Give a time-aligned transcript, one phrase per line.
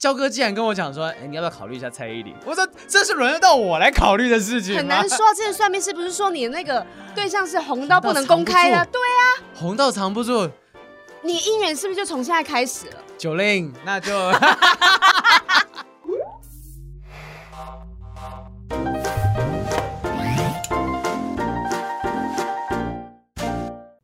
[0.00, 2.34] 焦哥竟然跟我讲说，哎、欸，你要不要考虑一下蔡依林？
[2.46, 4.74] 我说这是轮得到我来考虑的事情。
[4.74, 6.84] 很难说，这个算命是不是说你的那个
[7.14, 8.82] 对象是红到不能公开的？
[8.86, 10.48] 对啊，红到藏不住。
[11.20, 12.94] 你姻缘是不是就从现在开始了？
[13.18, 14.10] 九令，那就。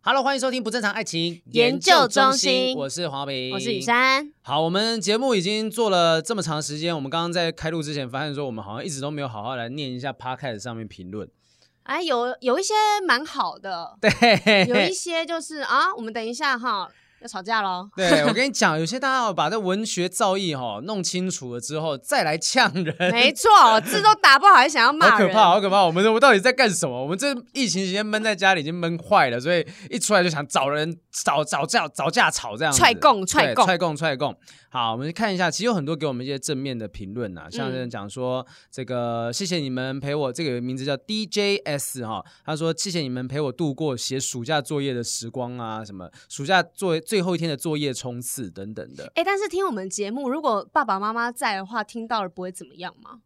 [0.08, 2.76] Hello，欢迎收听不正常爱情研究中心。
[2.76, 4.32] 我是黄豪平，我是雨珊。
[4.40, 11.28] 好，我们节目已经做了这么长时间，我们刚刚在开录之前发现说，我们好像一直都没有好好来念一下 Podcast 上面评论。
[11.82, 12.72] 哎，有有一些
[13.04, 16.88] 蛮好的， 对，有一些就是啊，我们等一下哈。
[17.20, 17.88] 要吵架喽！
[17.96, 22.94] 对，我跟 你讲，有些大家要把这文学造诣哈弄清楚了之后，再来呛人。
[23.10, 23.48] 没错，
[23.80, 25.82] 字都打不好还想要骂人，好可怕，好可怕！
[25.84, 27.02] 我们我们到底在干什么？
[27.02, 32.78] 我们这疫情期间闷在家里已经闷坏了，所以一出来就想找人找找架找架吵这样子。
[32.78, 34.36] 踹供踹供踹供踹供。
[34.68, 49.12] 好，我们看一下，其实有很多给我们一些正面的评论呐，像有人讲说这个谢谢你们陪我，这个名字叫 DJS 哈，他说谢谢你们陪我度过写暑假作业的时光啊，什么暑假作业最后一天的作业冲刺等等的。
[49.14, 53.20] 哎，但是听我们节目，如果爸爸妈妈在的话，听到了不会怎么样吗？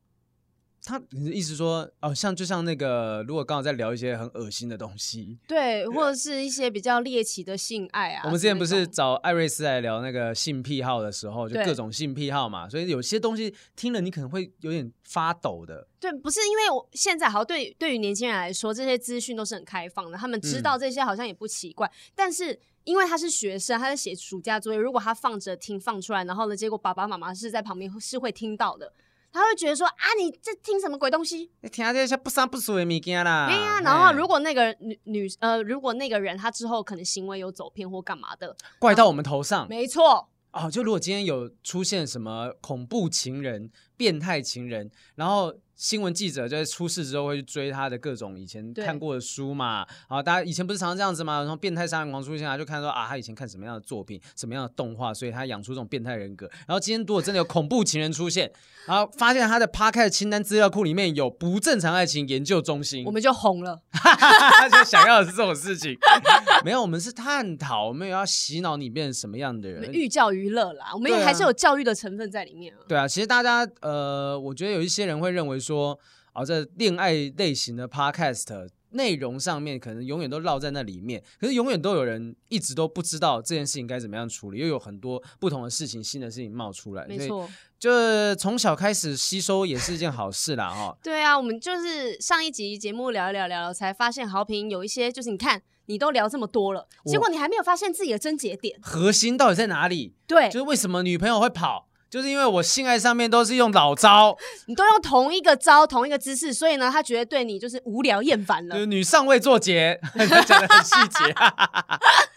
[0.83, 8.23] 他你的意思说哦，像就像那个，如果刚好在聊一些很恶心的东西，对，或者是一些比较猎奇的性爱啊。
[8.25, 15.87] 我们之前不是找艾瑞斯来聊那个性癖好的时候，就各种性癖好嘛，所以有些东西听了你可能会有点发抖的。
[16.01, 21.87] 对，不是因为我现在好像对对于年轻人来说，这些资讯都是很开放的，他们知道这些好像也不奇怪。
[21.87, 28.93] 嗯、但是因为他是学生，他在写暑假作业，如果他放着听放出来，然后呢，结果爸爸妈妈是在旁边是会听到的。
[29.33, 31.51] 他会觉得说啊，你这听什么鬼东西？
[31.61, 33.47] 你听这些不三不四的物件啦。
[33.49, 39.69] 对呀、啊，然后如果那个女女呃，如果那个人他之后可能行为有走偏或干嘛的，怪到我们头上。
[39.69, 40.29] 没错。
[40.53, 45.55] 哦，就如果今天有出现什么恐怖情人、变态情人，然后。
[45.81, 49.87] 新闻记者在出事之后会去追他的各种以前看过的书嘛？
[50.09, 51.39] 啊，大家以前不是常常这样子吗？
[51.39, 56.47] 然后变态杀人狂出现啊，就看说啊，他以前看什么样的作品，什么样的动画，所以他养出这种变态人格。
[56.67, 58.53] 然后今天如果真的有恐怖情人出现，
[58.87, 63.81] 然后发现他的 Podcast 清单资料库里面有不正常爱情研究中心，我们就红了。
[63.91, 65.97] 他 就想要的是这种事情，
[66.63, 72.85] 没有，我们是探讨，我们也要洗脑你变成什么样的人，寓教于乐啦，我们也还是有教育的成分在里面啊。
[72.87, 75.70] 对啊，其实大家呃，我觉得有一些人会认为说。
[75.75, 75.99] 说
[76.33, 87.07] 啊，这恋爱类型的 podcast 内容上面可能永远都绕在那里面，可是永远都有人一直都不知道这件事情该怎么样处理，又有很多不同的事情、新的事情冒出来。
[87.07, 87.49] 没错，
[87.79, 90.97] 就从小开始吸收也是一件好事啦，哈。
[91.03, 100.15] 对啊，我们就是上一集节目聊一聊聊聊，才发现豪平有一些，就是你看你都聊这么多了，结果你还没有发现自己的症结点，核心到底在哪里？
[100.27, 101.90] 对，就是为什么女朋友会跑？
[102.11, 108.75] 就是因为我性爱上面都是用老招， 你都用同一个招、同一个姿势，所以呢，他觉得对你就是无聊厌烦了。
[108.75, 109.99] 就是女上位做结，
[110.47, 111.35] 讲的很细节。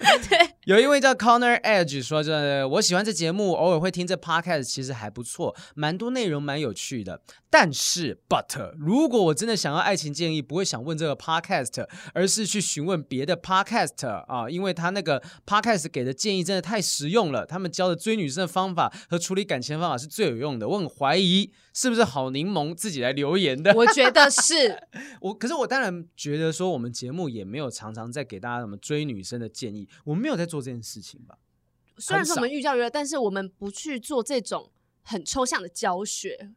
[0.29, 7.22] 对，有一位叫 conner Edge 说：“这我喜欢这节目，偶尔会听这 Podcast，其实还不错，蛮多内容，蛮有趣的。
[7.50, 23.74] 但是，But 如果我真的想要爱情建议，不会想问这个 Podcast，而是去询问别的 Podcast 啊，因为他那个 Podcast 给的建议真的太实用了，他们教的追女生的方法和处理感情方法是最有用的，我很怀疑是不是好柠檬自己来留言的。
[23.74, 24.78] 我觉得是
[25.22, 31.38] 我，可是我当然觉得说我们节目也没有常常在给大家什么追女生的建议，我们没有在做这件事情吧？
[31.97, 34.72] 虽然说我们寓教于乐，但是我们不去做这种
[35.03, 36.51] 很抽象的教学。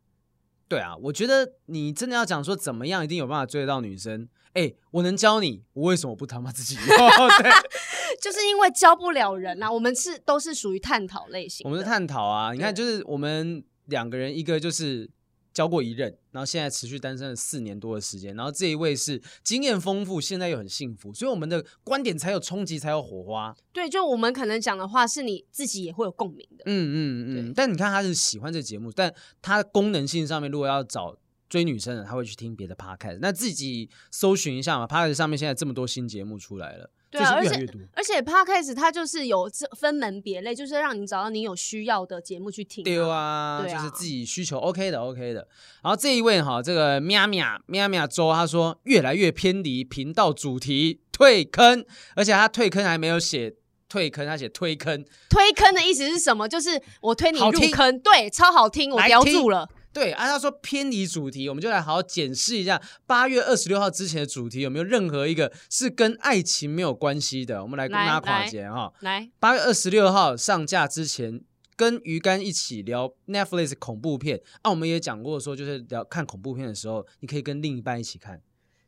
[0.68, 6.86] 对啊，我觉得你真的要讲说怎么样一定有办法追得到女生，哎，我能教你，我为什么不他妈自己用？
[7.38, 7.50] 对，
[8.20, 9.70] 就是因为教不了人啊。
[9.70, 12.52] 我们是都是属于探讨类型，我们是探讨啊。
[12.52, 15.10] 你看，就是我们两个人，一个就是。
[15.56, 23.56] 交过一任，然后现在持续单身了四年多的时间，然后这一位是经验丰富，现在又很幸福，所以我们的观点才有冲击，才有火花。
[23.72, 26.64] 对，就我们可能讲的话，是你自己也会有共鸣的。
[26.66, 27.52] 嗯嗯嗯。
[27.56, 29.10] 但你看他是喜欢这节目，但
[29.40, 31.16] 他功能性上面，如果要找
[31.48, 36.90] 追女生的，他会去听别的 podcast，那自己搜寻一下嘛，podcast 上面现在这么多新节目出来了。
[37.08, 39.48] 对啊，而且而且 Podcast 它就是有
[39.78, 42.82] 分门别类，就是让你找到你有需要的节目去听。
[42.82, 45.46] 对啊，对啊，就是自己需求 OK 的 OK 的。
[45.82, 53.54] 然后这一位哈，这个喵喵喵喵周他说越来越偏离频道主题，退坑，而且他退坑还没有写
[53.88, 55.02] 退坑，他写推坑。
[55.30, 56.48] 推坑的意思是什么？
[56.48, 59.66] 就是我推你入坑，对，超好听，我标注了。
[59.96, 67.62] 对，按、啊、他说偏离主题，我们就来好好检视一下八月二十六号之前的主题有没有任何一个是跟爱情没有关系的。
[67.62, 71.40] 我们来跟大家跨节哈，来八月二十六号上架之前
[71.76, 78.42] 跟鱼竿一起聊 Netflix 恐怖片啊，我们也讲过说，就是聊看恐怖片的时候，你可以跟另一半一起看。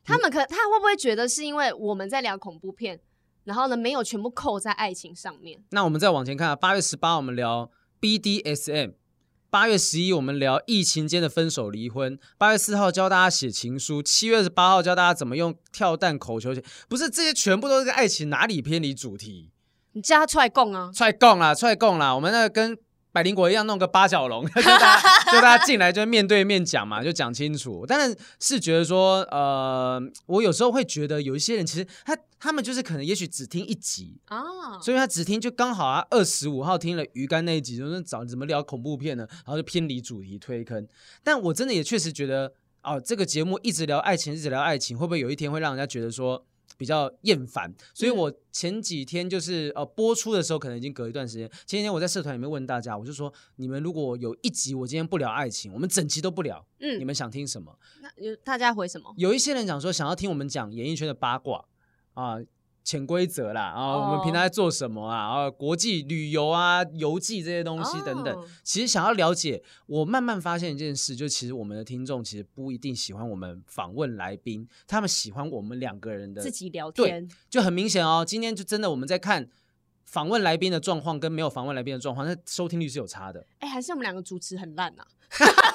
[0.04, 3.00] 他们可他会不会觉得是因为我们在聊恐怖片，
[3.44, 5.62] 然后呢没有全部扣在爱情上面？
[5.70, 8.92] 那我们再往前看啊，八月十八我们聊 BDSM，
[9.50, 16.54] 八月十一我们聊疫情间的分手离婚，八月四号教大家写情书，七月十八号教大家怎么用跳蛋口球，
[16.86, 19.50] 不是这些全部都是个爱情，哪里偏离主题？
[19.92, 20.90] 你叫他出来供啊！
[20.94, 22.14] 出来供啦，出来供啦！
[22.14, 22.76] 我们那个跟
[23.10, 27.84] 百灵果一样，弄个八角笼， 就大家就大家进来就面对面讲嘛，就讲清楚。
[27.86, 40.86] 但是是觉得说，呃，我有时候会觉得有一些人其实他他们就是可能也许只听一集啊，所以他只听就刚好啊，二十五号听了鱼竿那一集，就是找怎么聊恐怖片呢，然后就偏离主题推坑。
[41.24, 42.52] 但我真的也确实觉得，
[42.82, 46.44] 哦，这个节目一直聊爱情，一直聊爱情，会不会有一天会让人家觉得说？
[46.78, 51.46] 比较厌烦，所以我前几天就是呃播出的时候，可能已经隔一段时间。
[51.66, 57.76] 前几天我在社团里面问大家，我就说，你们如果有一集我今天不聊爱情，我们整集都不聊，嗯，你们想听什么？
[58.00, 59.12] 那有大家回什么？
[59.16, 61.66] 有一些人讲说想要听我们讲演艺圈的八卦
[62.14, 62.38] 啊。
[62.88, 65.44] 潜规则啦，啊，我们平台在做什么啊？
[65.44, 68.48] 啊，国际旅游啊、游记这些东西等等。
[68.64, 77.28] 其实想要了解，我慢慢发现一件事，就其实我们的听众其实不一定喜欢我们访问来宾，他们喜欢我们两个人的自己聊天。
[77.28, 78.24] 对，就很明显哦。
[78.26, 79.46] 今天就真的我们在看
[80.06, 83.44] 访问来宾的状况，跟没有访问来宾的状况，那收听率是有差的。
[83.58, 85.04] 哎，还是我们两个主持很烂呐。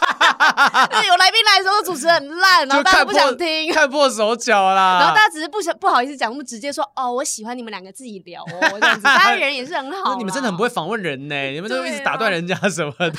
[1.07, 5.00] 有来宾来的时候，主持很烂，然后大家不想听，看破手脚啦。
[5.00, 9.04] 然后大家只是不想不好意思讲，我们直接说哦，我喜欢你们两个自己聊哦，这样子。
[9.04, 10.18] 大家人也是很好。
[10.18, 13.16] 你们真的很不会访问人呢，你们都一直打断人家什么的。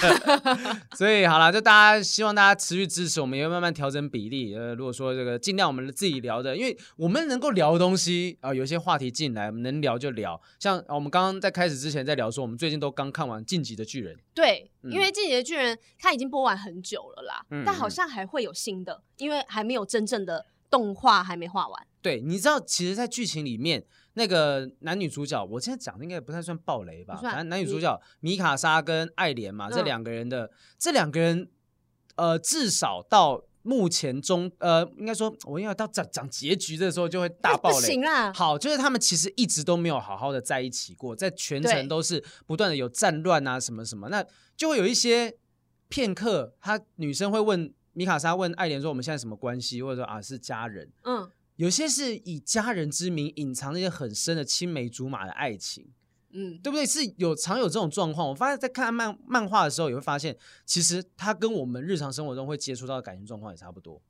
[0.97, 4.55] 所以好了，就大家希望大家持续支持，我们也会慢慢调整比例。
[4.55, 10.41] 呃，如果说这个尽量我们自己聊的，因为我们能够聊的东西啊，有一些话题进来，我们能聊就聊。
[10.59, 14.15] 像我们刚刚在开始之前在聊说，我们最近都刚看完《晋级的巨人》。
[14.35, 21.87] 对，因为《晋级的巨人》它已经播完很久了啦，嗯、但好像还会有新的，因为还没有真正的动画还没画完。
[22.02, 23.84] 对，你知道，其实，在剧情里面，
[24.14, 27.16] 那个男女主角，我现在讲的应该不太算暴雷吧？
[27.22, 31.49] 反正男女主角米卡莎跟爱莲嘛，这两个人的，嗯、这两个人，
[32.16, 33.44] 呃，至少到。
[33.66, 37.76] 目前中，呃，应该说，我应该到讲讲结局的时候就会大 暴雷。
[37.76, 38.31] 不行啊！
[38.34, 44.22] 好，就是他们其实一直都没有好好的在一起过，在全程都是不断的有战乱啊什么什么，那
[44.55, 45.34] 就会有一些
[45.89, 55.87] 片刻，他女生会问米卡莎问爱莲说我们现在什么关系，或者说啊是家人，嗯，有些是以家人之名隐藏那些很深的青梅竹马的爱情。
[56.37, 56.85] 嗯，对不对？
[56.85, 58.29] 是有常有这种状况。
[58.29, 60.37] 我发现，在看漫漫画的时候，也会发现，
[60.67, 64.03] 其实它跟我们日常生活中会接触到的感情状况也差不多。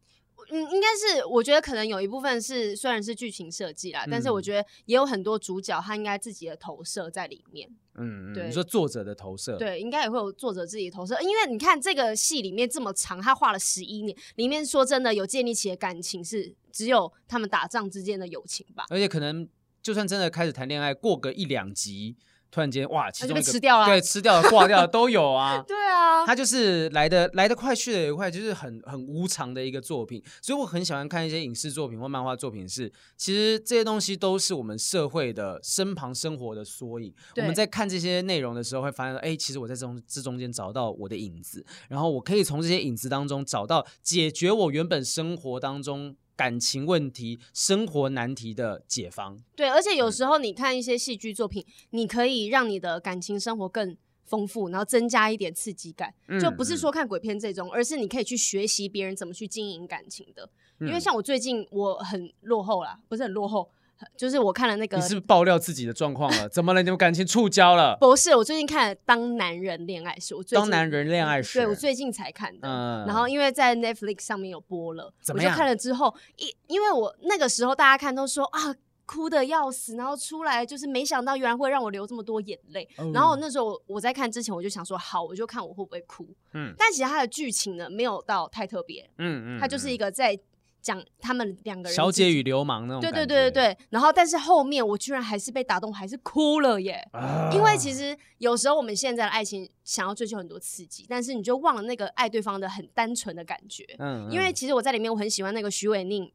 [0.49, 7.71] 嗯，应该是，我觉得可能有一部分是，虽然是剧情设计啦，嗯、但是我觉得也有很多主角他应该自己的投射在里面。
[7.97, 11.21] 嗯，对，你说作者的投射，对，应该也会有作者自己的投射。
[11.21, 19.49] 因为你看这个戏里面这么长，他画了十一年，里面说真的有建立起的感情是只有他们打仗之间的友情吧，而且可能。
[19.83, 22.17] 就算真的开始谈恋爱，过个一两集，
[22.55, 25.61] 突然间哇，其中一个就被吃掉了，对，吃掉了、挂掉了都有啊。
[25.67, 30.23] 对啊，他就是来的来的快，去的也快，就是很很无常的一个作品。
[30.41, 37.13] 所以我很喜欢看一些影视作品或漫画作品是，是其实这些东西都是我们社会的身旁生活的缩影。
[37.39, 46.15] 我们在看这些内容的时候，会发现，哎，其实我在这中这中间找到我的影子，然后我可以从这些影子当中找到解决我原本生活当中。
[46.37, 49.43] 感情问题、生活难题的解方。
[49.55, 56.13] 对，而且有时候你看一些戏剧作品，嗯、你可以让你的感情生活更丰富，然后增加一点刺激感。
[56.29, 60.49] 嗯、就不是说看鬼片这种，嗯、而是你可以去学习别人怎么去经营感情的。
[60.81, 63.71] 嗯、因为像我最近我很落后啦，不是很落后。
[64.17, 66.49] 就是我看了那个，你是不是爆料自己的状况了？
[66.49, 66.83] 怎么了？
[66.83, 67.97] 你们感情触礁了？
[68.01, 72.69] 不是，我最近看了《当男人恋爱时》，我最近当男人恋爱时，对我最近才看的。
[72.69, 75.43] 嗯、然后因为在 Netflix 上面有播了，怎么？
[75.43, 78.75] 我就看了之后，因因为我那个时候大家看都说啊，
[79.07, 82.89] 哭得要死，然后出来就是没想到原来会让我流这么多眼泪。
[82.99, 86.27] 嗯、然后那时候我在看之前，我就想说好，我就看我会不会哭。
[86.53, 89.09] 嗯，但其实它的剧情呢，没有到太特别。
[89.19, 90.39] 嗯嗯，它就是一个在。
[90.85, 93.79] 讲他们两个人，小姐与流氓那种，对对对对对。
[93.89, 97.03] 然后，但是后面我居然还是被打动，还是哭了耶。
[97.13, 103.83] 啊、因为其实有时候我们现在的爱情想要追求很多刺激，但是你就忘了那个爱对方的很单纯的感觉。
[103.99, 104.31] 嗯，嗯。
[104.31, 106.31] 因为其实我在里面我很喜欢那个徐伟宁，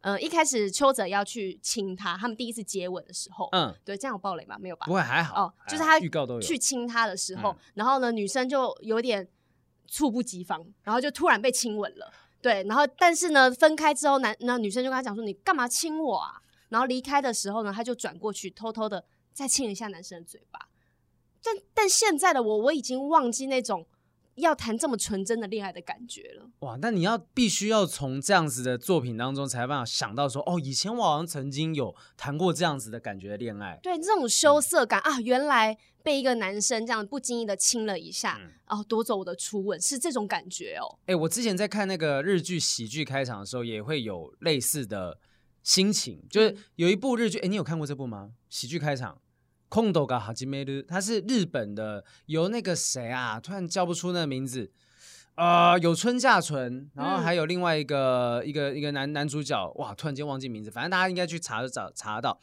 [0.00, 4.56] 嗯、呃，一开始邱泽要去亲他，他们第一次接吻的时候，嗯，对，这样有暴雷吗？
[4.58, 4.86] 没有吧？
[4.86, 5.44] 不会，还好。
[5.44, 9.28] 哦，就是他预告都有去亲他的时候，嗯、然后呢，女生就有点
[9.86, 12.10] 猝不及防，然后就突然被亲吻了。
[12.42, 20.68] 对，然后但是呢，分开之后，男那女生就跟他讲说：“你干嘛亲我啊？”然后离开的时候呢，他就转过去，偷偷的再亲一下男生的嘴巴。
[21.42, 23.86] 但但现在的我，我已经忘记那种。
[24.36, 26.78] 要谈这么纯真的恋爱的感觉了哇！
[26.80, 33.78] 那你要必须要从这样子的作品当中才办法想到说，哦，以前我好像曾经有谈过这样子的感觉的恋爱。
[33.82, 40.98] 对，这种羞涩感、嗯、啊，原来被一个男生这样不经意的亲了一下，嗯、哦，夺走我的初吻，是这种感觉哦。
[41.02, 45.18] 哎、欸，我之前在看那个日剧喜剧开场的时候，也会有类似的
[45.62, 48.30] 心情，就是有一部日剧，哎、欸，你有看过这部吗？
[48.48, 49.20] 喜剧开场。
[49.69, 54.71] 空斗が始める，他是日本的，由那个谁啊，突然叫不出那个名字，
[55.35, 62.39] 呃，有村架纯，然后还有另外一个、嗯、一个一个男男主角，哇，突然间忘记名字，反正大家应该去查就找查得到。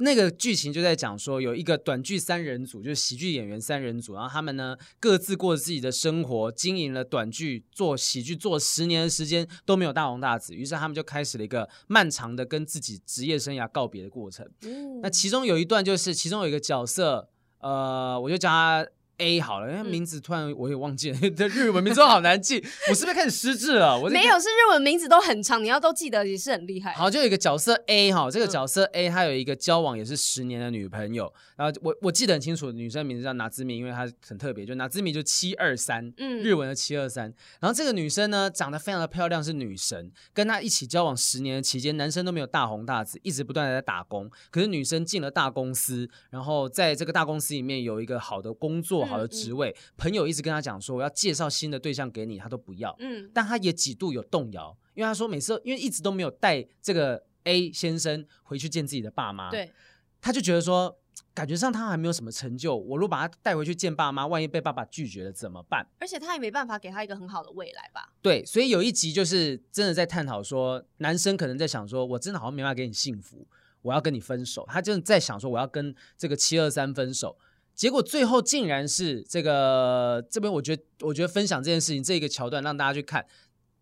[0.00, 14.48] 那个剧情就在讲说，有一个短剧三人组，就是喜剧演员三人组，然后他们呢各自过自己的生活，经营了短剧做喜剧做十年的时间都没有大红大紫，于是他们就开始了一个漫长的跟自己职业生涯告别的过程。
[14.62, 17.28] 嗯、那其中有一段就是，其中有一个角色，
[17.60, 18.86] 呃，我就叫他。
[19.20, 22.56] A 好了，因为名字突然我也忘记了， 这、嗯、日文名字都好难记，
[22.88, 23.96] 我是不是开始失智了？
[24.00, 26.94] 我没有，是日文名字都很长，你要都记得也是很厉害。
[26.94, 37.32] 好，就有一个角色 A 哈，这个角色 A 他有一个交往也是十年的女朋友，然后我我记得很清楚，女生名字叫拿兹米，因为她很特别，就拿兹米就七二三，嗯，日文的七二三。
[37.60, 44.30] 然后这个女生呢，长得非常的漂亮，是女神，跟她一起交往十年的期间，男生都没有大红大紫，一直不断的在打工。
[44.50, 49.74] 可是女生进了大公司，然后在这个大公司里面有一个好的工作，好的职位。
[49.96, 52.94] 朋友一直跟他讲说，我要介绍新的对象给你，他都不要。
[53.00, 59.72] 嗯，但他也几度有动摇，因为他说每次因为一直都没有带这个 A 先生回去见自己的爸妈，对，
[60.20, 60.96] 他就觉得说，
[61.32, 62.76] 感觉上他还没有什么成就。
[62.76, 65.86] 我如果把他带回去见爸妈，万一被爸爸拒绝了怎么办？
[65.98, 68.12] 而且他也没办法给他一个很好的未来吧？
[68.20, 73.46] 对，所以有一集就是真的在探讨说，男生可能在想说，我真的好像没办法给你幸福，
[73.82, 74.66] 我要跟你分手。
[74.68, 77.38] 他真的在想说，我要跟这个七二三分手。
[77.80, 83.24] 结果最后竟然是这个这边，我觉得我觉得分享这件事情这一个桥段让大家去看，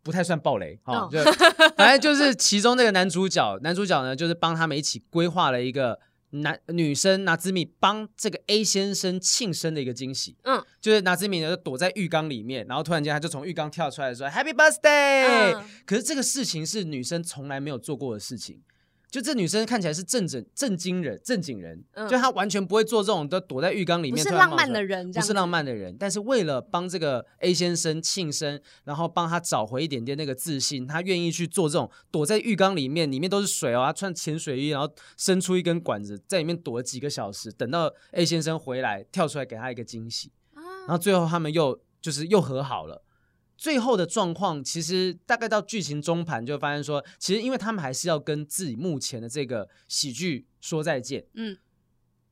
[0.05, 1.19] 不太算暴雷哈，就
[1.77, 5.99] 反正就是其中那个男主角，男主角呢就是帮他们一起规划了一个
[6.31, 18.63] 男女生拿兹米帮这个 A 先生庆生的一个惊喜，嗯，就是拿兹米呢就躲在浴缸里面，然后突然间他就从浴缸跳出来说 Happy Birthday，嗯，可是这个事情是女生从来没有做过的事情。
[19.11, 24.23] 就这女生看起来是正正正经人，正经人，嗯、就她完全不会做这种，都躲在浴缸里面。
[24.23, 25.97] 不是浪漫的人，不是浪漫的人。
[25.99, 43.03] 但是为了帮这个 A 先生庆生，然后帮他找回一点点那个自信，他愿意去做这种躲在浴缸里面，里面都是水哦，他穿潜水衣，然后伸出一根管子在里面躲了几个小时，等到 A 先生回来跳出来给他一个惊喜，啊、然后最后他们又就是又和好了。
[43.59, 51.27] 最后的状况其实大概到剧情中盘就发现说，其实因为他们还是要跟自己目前的这个喜剧说再见。
[51.35, 51.59] 嗯，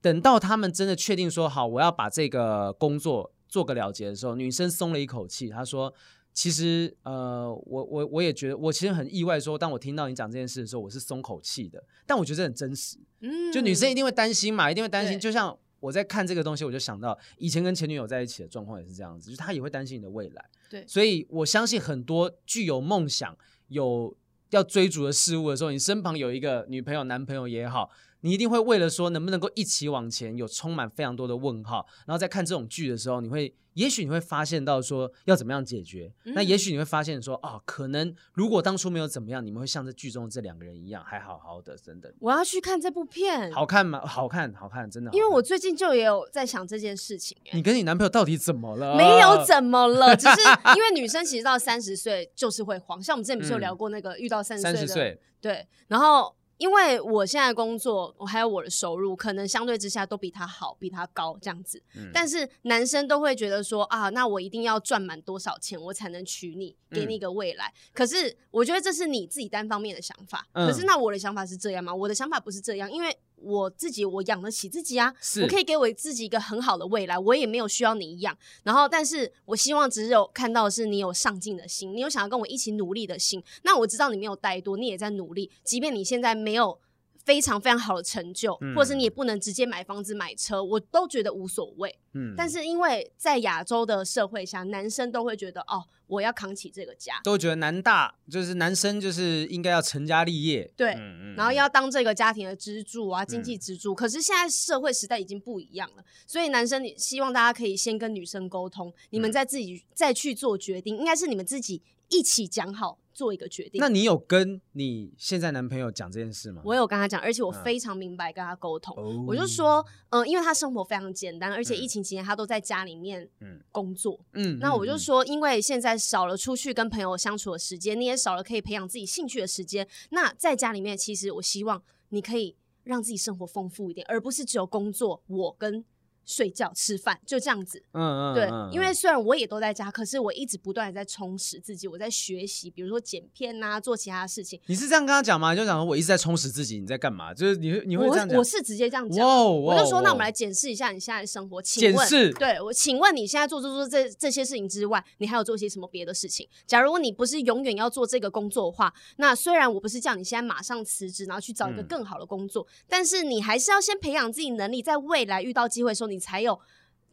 [0.01, 5.93] 等到他们真的确定说好，我要把这个工作做个了结的时候，女生松了一口气，她说
[6.33, 11.83] ：“其实呃，我我我也觉得，我其实很意外，说当我听到你讲这件事的时候，我是松口气的。
[12.07, 12.99] 但我觉得这很真实。
[13.21, 20.45] 嗯，就女生一定会担心嘛，一定会担心，就像。”我在看这个东西，我就想到以前跟前女友在一起的状况也是这样子，就是他也会担心你的未来。
[20.69, 23.37] 对，所以我相信很多具有梦想、
[23.69, 24.17] 有
[24.51, 27.91] 要追逐的事物的时候，你身旁有一个女朋友、男朋友也好。
[28.23, 31.87] 你一定会为了说能不能够一起往前，有充满非常多的问号。
[32.07, 36.13] 然后在看这种剧的时候，你会，也许你会发现到说要怎么样解决。
[36.25, 42.13] 嗯、那也许你会发现说，哦，可能如果当初没有怎么样，你们会像这剧中的这两个人一样，还好好的，真的。
[42.19, 44.01] 我要去看这部片，好看吗？
[44.05, 45.11] 好看，好看，真的。
[45.13, 47.37] 因为我最近就也有在想这件事情。
[47.53, 48.97] 你跟你男朋友到底怎么了？
[48.97, 50.41] 没有怎么了， 只是
[50.75, 53.01] 因为女生其实到三十岁就是会慌。
[53.03, 56.35] 像我们之前不是有聊过那个遇到三十岁的，对，然后。
[56.59, 61.83] 因为我现在工作，我还有我的收入，可能相对之下都比他好，比他高这样子。
[61.95, 67.67] 嗯、但是男生都会觉得说啊，那我一定要赚满多少钱，我才能娶你，给你一个未来。
[67.67, 70.47] 嗯、可是我觉得这是你自己单方面的想法。
[70.53, 71.95] 嗯、可是那我的想法是这样吗？
[71.95, 73.17] 我的想法不是这样，因为。
[73.37, 78.37] 我自己我养得起自己啊，我可以给我自己一个很好的未来，我也没有需要你养。
[78.65, 83.43] 然后，但是我希望只有看到的是你有上进的心，你有想要跟我一起努力的心。
[83.63, 86.79] 那我知道你没有怠惰，你也在努力，即便你现在没有。
[87.27, 91.93] 非常非常好的成就，嗯、或者是你也不能直接买房子买车，我都觉得无所谓。
[92.15, 103.93] 嗯，但是因为在亚洲的社会下，男生都会觉得哦，我要扛起这个家，都觉得男大就是男生就是应该要成家立业，对，嗯、然后要当这个家庭的支柱啊，经济支柱。
[103.93, 112.99] 嗯、可是现在社会时代已经不一样了，所以男生你希望大家可以先跟女生沟通，你们再自己再去做决定，应该是你们自己一起讲好。
[113.17, 113.81] 做一个决定。
[113.81, 116.61] 那你有跟你现在男朋友讲这件事吗？
[116.67, 118.95] 我有跟他讲，而且我非常明白跟他沟通。
[118.99, 123.27] 嗯、我就说，嗯、呃，因为他生活非常简单，而且疫情期间他都在家里面
[123.73, 124.21] 工作。
[124.35, 129.89] 嗯，那我就说，因为现在少了出去跟朋友相处的时间，你也少了可以培养自己兴趣的时间。
[130.11, 132.55] 那在家里面，其实我希望你可以
[132.85, 135.23] 让自己生活丰富一点，而不是只有工作。
[135.27, 135.83] 我跟
[136.27, 137.83] 睡觉、吃饭，就这样子。
[137.93, 144.61] 嗯嗯，对，因为虽然我也都在家，可是我一直不断的在充实自己，我在学习，比如说剪片啊，做其他的事情。
[144.67, 145.55] 你是这样跟他讲吗？
[145.55, 147.33] 就讲我一直在充实自己，你在干嘛？
[147.33, 148.37] 就是你你会这样讲？
[148.37, 149.27] 我是直接这样讲。
[149.27, 151.63] 我就说，那我们来检视一下你现在的生活。
[151.63, 152.33] 请问，检视。
[152.35, 156.49] 对，我请问你现在做做做这这些事情之外，你还有做些什么别的事情？
[156.67, 166.61] 假如你不是永远要做这个工作的话，那虽然我不是叫你现在马上辞职，然后去找一个更好的工作，嗯、但是你还是要先培养自己能力，在未来遇到机会的时候，你才有。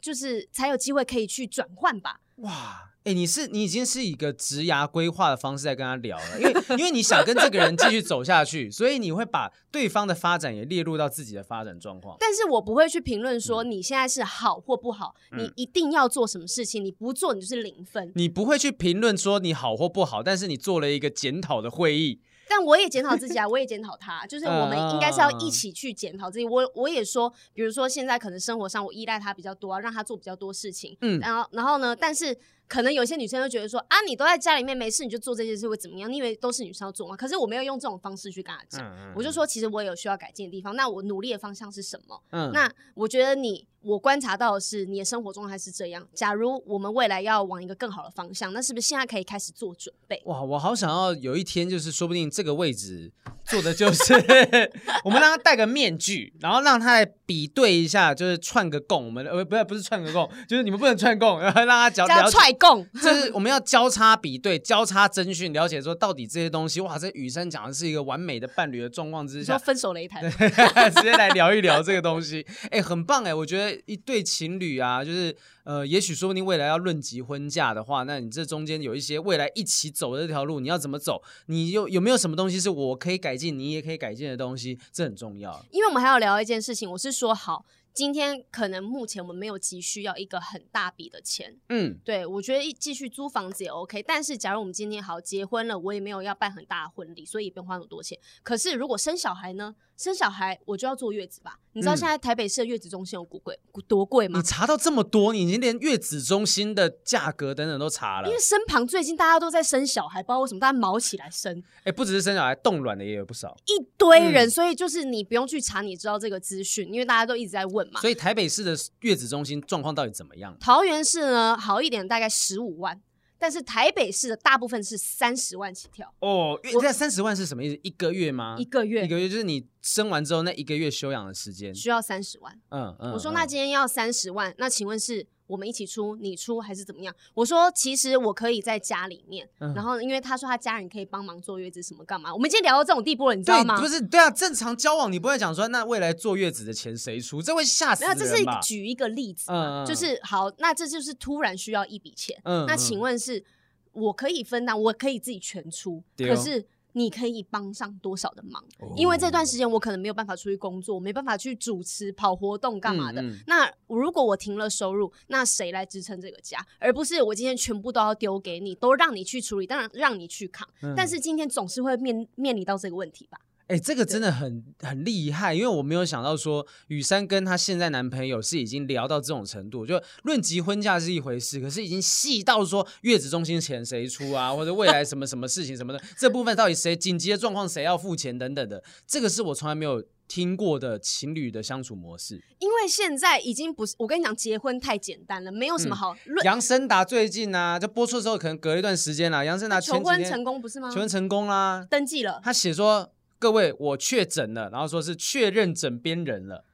[0.00, 2.20] 就是才有机会可以去转换吧。
[2.36, 12.18] 哇，哎、欸，你是你已经是一个职涯规划的方式在跟他聊了，因为因为你想跟这个人继续走下去，所以你会把对方的发展也列入到自己的发展状况。
[12.20, 18.12] 但是我不会去评论说你现在是好或不好，嗯、你一定要做什么事情，你不做你就是零分。
[18.14, 22.20] 你不会去评论说你好或不好，但是你做了一个检讨的会议。
[22.56, 26.44] 但我也检讨自己啊，我也检讨他，就是我们应该是要一起去检讨自己。
[26.44, 30.96] 我我也说，比如说现在可能生活上我依赖他比较多啊，让他做比较多事情。
[31.00, 32.36] 嗯，然后然后呢，但是
[32.68, 36.08] 可能有些女生就觉得说啊，你都在家里面没事，你就做这些事会怎么样？
[36.08, 37.16] 你以为都是女生要做吗？
[37.16, 40.76] 可是我没有用这种方式去跟他讲，我就说其实我也有需要改进的地方。
[40.76, 42.22] 那我努力的方向是什么？
[42.30, 43.66] 嗯，那我觉得你。
[43.84, 46.06] 我观察到的是，你的生活状态是这样。
[46.14, 50.20] 假如我们未来要往一个更好的方向，那是不是现在可以开始做准备？
[50.24, 53.12] 哇，我好想要有一天，就是说不定这个位置
[53.44, 54.14] 做的就是
[55.04, 59.04] 我们让他戴个面具，然后让他来比对一下，就是串个供。
[59.04, 66.80] 我们呃不是不是串个供，就是你们不能串供，然 后让他交叫踹供，就是我们要交叉比对、交叉侦讯，了解说到底这些东西。
[66.80, 70.22] 哇，这雨珊讲的是一个完美的伴侣的状况之下，说分手擂台，
[70.90, 72.46] 直接来聊一聊这个东西。
[72.64, 73.73] 哎、欸，很棒哎、欸，我觉得。
[73.86, 81.22] 一对情侣啊，就是呃，也许说不定未来要论及婚嫁的话，那你这中间有一些未来一起走的这条路，你要怎么走？
[81.46, 84.78] 你有有没有什么东西是我可以改进，你也可以改进的东西？
[84.92, 85.64] 这很重要。
[85.70, 87.64] 因为我们还要聊一件事情，我是说好。
[87.92, 94.02] 今天可能目前我们没有急需要一个很大笔的钱，嗯，对，我觉得继续租房子也 OK。
[94.02, 98.18] 但是假如我们今天好结婚了，我也没有要办很大的婚礼，所以也不用花那么多钱。
[98.42, 99.76] 可是如果生小孩呢？
[99.96, 101.58] 生小孩我就要坐月子吧？
[101.72, 104.38] 你知道现在台北市的月子中心有多贵多贵吗？
[104.38, 108.28] 你查到这么多，你已经连月子中心的价格等等都查了。
[108.28, 111.62] 因为身旁最近大家都在生小孩，不知道为什么大家卯起来生。
[111.84, 114.48] 哎，不只是生小孩，冻卵的也有不少，一堆人。
[114.48, 118.00] 嗯、所以就是你不用去查，你知道这个资讯，因为大家都一直在问嘛。
[118.00, 120.56] 所以台北市的月子中心状况到底怎么样？
[120.58, 123.00] 桃园市呢，好一点，大概十五万。
[123.36, 126.58] 但是台北市的大部分是三十万起跳哦。
[126.62, 127.78] 现在三十万是什么意思？
[127.82, 128.56] 一个月吗？
[128.58, 132.58] 一个月，一个月就是你生完之后那一个月休养的时间需要三十万。
[132.70, 135.26] 嗯嗯，我说那今天要三十万，那请问是？
[135.46, 137.14] 我们一起出，你出还是怎么样？
[137.34, 142.32] 我说其实我可以在家里面，嗯、然后因为他说他家人可以帮忙坐月子什么干嘛？
[142.32, 143.78] 我们今天聊到这种地步了，你知道吗？
[143.78, 147.42] 不是，对啊，正常交往你不会讲说那未来坐月子的钱谁出？
[147.42, 148.18] 这会吓死人吧？
[148.18, 153.44] 没有，这是举一个例子，嗯、就是好，那这就是突然需要一笔钱，嗯、那请问是
[153.92, 156.66] 我可以分担，我可以自己全出，哦、可是。
[156.94, 158.62] 你可以帮上多少的忙？
[158.78, 163.20] 哦、因为这段时间我可能没有办法出去工作，没办法去主持、跑活动干嘛的。
[163.20, 166.64] 嗯嗯、那如果我停了收入，那谁来支撑这个家？
[166.78, 170.68] 而不是我今天全部都要丢给你，都让你去处理，当然让你去扛。
[170.82, 173.38] 嗯、但是今天总是会面面临到这个问题吧？
[173.66, 192.44] 哎、欸，这个真的很很厉害，因为我没有想到说雨珊跟她现在男朋友是已经聊到这种程度，就论及婚嫁是一回事，可是已经细到说月子中心钱谁出啊，或者未来什么什么事情什么的，这部分到底谁紧急的状况谁要付钱等等的，这个是我从来没有听过的情侣的相处模式。
[192.58, 196.44] 因为现在已经不是我跟你讲，结婚太简单了，没有什么好论。
[196.44, 200.90] 杨森达最近啊，就播出的时候可能隔一段时间啦，杨森达求婚成功不是吗？
[200.90, 203.10] 求婚成功啦，登记了，他写说。
[203.44, 206.64] 各位，我确诊了，然后说是确认枕边人了。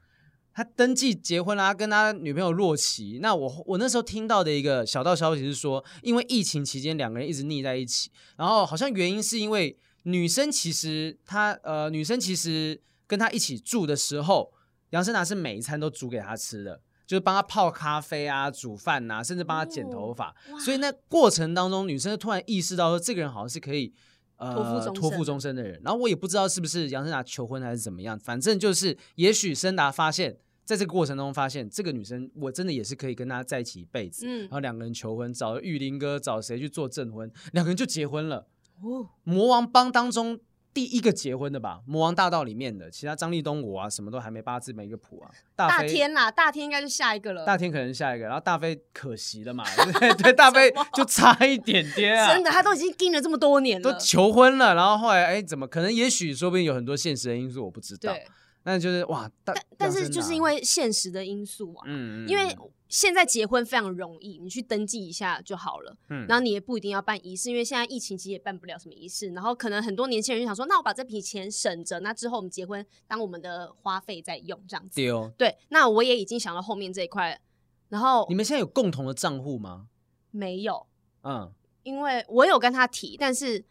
[0.55, 3.19] 他登记结婚啦，跟他女朋友若琪。
[3.21, 14.53] 那我我那时候听到的一个小道消息是说，因为疫情期间两个人一直腻在一起，然后好像原因是因为女生其实她呃女生其实跟他一起住的时候，
[14.91, 20.29] 杨森达是每一餐都煮给他吃的，就是帮他泡咖啡啊、煮饭啊，甚至帮他剪头发。
[20.49, 23.93] 哦、所以那过程当中，女生突然意识到说，这个人好像是可以。
[24.41, 38.47] 呃，托付终身的人，然后我也不知道是不是杨森达求婚还是怎么样，反正就是，也许森达发现，在这个过程中发现这个女生，我真的也是可以跟她在一起一辈子，嗯，然后两个人求婚，找玉林哥找谁去做证婚，两个人就结婚了，
[38.83, 40.41] 哦，魔王帮当中
[40.73, 45.31] 第一个结婚的吧，魔王大道里面的，其他张立东我啊，什么都还没八字没一个谱啊。
[45.57, 47.45] 大天啦，大天应该就下一个了。
[47.45, 49.65] 大天可能下一个，然后大飞可惜了嘛，
[49.99, 52.33] 对对，大飞就差一点点啊。
[52.33, 55.93] 真的，他都已经盯了这么多年了，都求婚了，然后后来哎，怎么可能？
[55.93, 58.13] 也许说不定有很多现实的因素，我不知道。
[58.13, 58.25] 对，
[58.63, 62.57] 那就是哇，但但是就是因为现实的因素啊，嗯，因为。
[62.91, 65.97] 现在结婚非常容易，你去登记一下就好了。
[66.09, 69.29] 嗯，然后你也不一定要办仪式，因为现在疫情其实也办不了什么仪式。
[69.31, 74.97] 然后可能很多年轻人就想说，那我把这笔钱省着，那之后我们结婚当我们的花费再用这样子。
[74.97, 77.41] 对哦，对，那我也已经想到后面这一块。
[77.89, 79.87] 然后你们现在有共同的账户吗？
[80.33, 80.87] 没有。
[81.23, 81.53] 嗯，
[81.85, 83.65] 因为我有跟他提，但是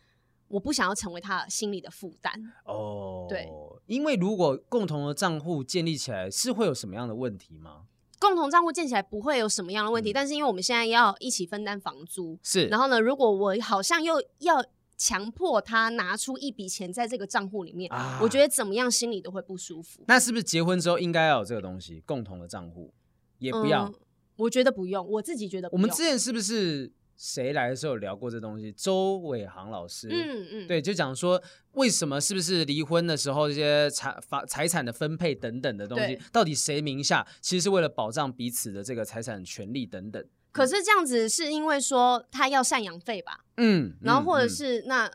[0.47, 2.53] 我不想要成为他心里的负担。
[2.63, 3.49] 哦，对，
[3.85, 7.87] 因为如果共同的账户建立起来，是会有什么样的问题吗？
[8.19, 12.65] 共同账户建起来不会有什么样的问题，嗯、但是因为我们现在要一起分担房租，是。
[12.67, 14.63] 然后呢，如果我好像又要
[14.97, 20.03] 强迫他拿出一笔钱在这个账户里面，啊、我觉得怎么样心里都会不舒服。
[20.07, 22.93] 那是不是结婚之后应该要有这个东西，共同的账户？
[23.37, 23.93] 也不要、嗯，
[24.35, 25.81] 我觉得不用，我自己觉得不用。
[25.81, 26.91] 我们之前是不是？
[27.19, 28.71] 谁来的时候聊过这东西？
[28.71, 40.25] 周伟航老师，嗯嗯，对，就讲说为什么是不是离婚的时候这些财财财产的分配等等的东西，到底谁名下，其实是为了保障彼此的这个财产权利等等。
[40.53, 43.41] 可是这样子是因为说他要赡养费吧？
[43.57, 45.11] 嗯，然后或者是那。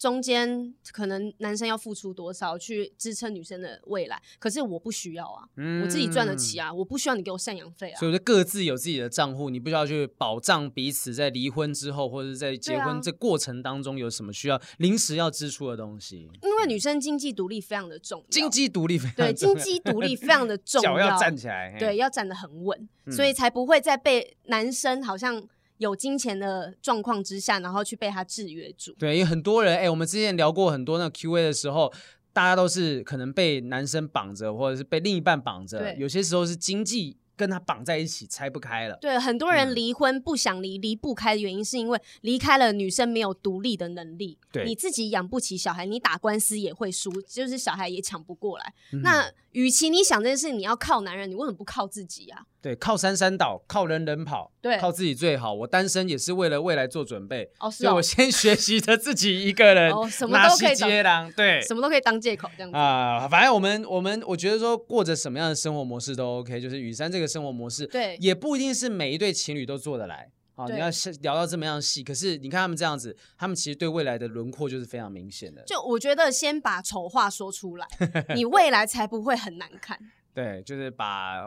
[0.00, 8.00] 嗯中间可能男生要付出多少去支撑女生的未来，可是我不需要啊，嗯、我自己赚得起啊，我不需要你给我赡养费啊。
[8.00, 16.30] 所以就各自有自己的账户，你不需要去保障彼此在离婚之后或者在结婚这过程当中有什么需要临时要支出的东西。
[16.42, 25.46] 因为女生经济独立非常的重要，经济独立非常对经济独立非常的重要，脚要站起来，对，要站得很稳，嗯、所以才不会再被男生好像。
[25.80, 28.92] 有金钱的状况之下，然后去被他制约住。
[28.98, 31.92] 对，因为很多人，哎、欸，我们之前聊过很多那个 Q&A 的时候，
[32.32, 35.94] 大家都是可能被男生绑着，或者是被另一半绑着。
[35.96, 37.16] 有些时候是经济。
[37.40, 38.98] 跟他绑在一起拆不开了。
[39.00, 44.36] 对，很多人离婚不想离，离不开的原因是因为离开了，女生没有独立的能力。
[44.52, 48.74] 对，你自己养不起小孩，你打官司也会输，就是小孩也抢不过来。
[48.92, 52.42] 嗯、那与其你想这件事，你要靠男人，你为什么不靠自己啊？
[52.62, 54.52] 对，靠山山倒，靠人人跑。
[54.60, 55.52] 对，靠自己最好。
[55.52, 57.50] 我单身也是为了未来做准备。
[57.58, 57.88] 哦，是哦。
[57.88, 63.26] 所以我先学习着自己一个人，哦，什么都可以接当，对，什么都可以当借口这样子啊。
[63.28, 70.28] 反正我们我们我觉得说过着什么样的生活模式都 OK，就是雨珊这个生活模式，对，也不一定是每一对情侣都做得来。
[70.60, 70.88] 好，对你要
[71.22, 75.62] 聊到这么样细，可是你看他们这样子，他们其实对未来的轮廓就是非常明显的。
[75.62, 77.86] 就我觉得先把丑话说出来，
[78.34, 79.98] 你未来才不会很难看。
[80.34, 81.40] 对，就是把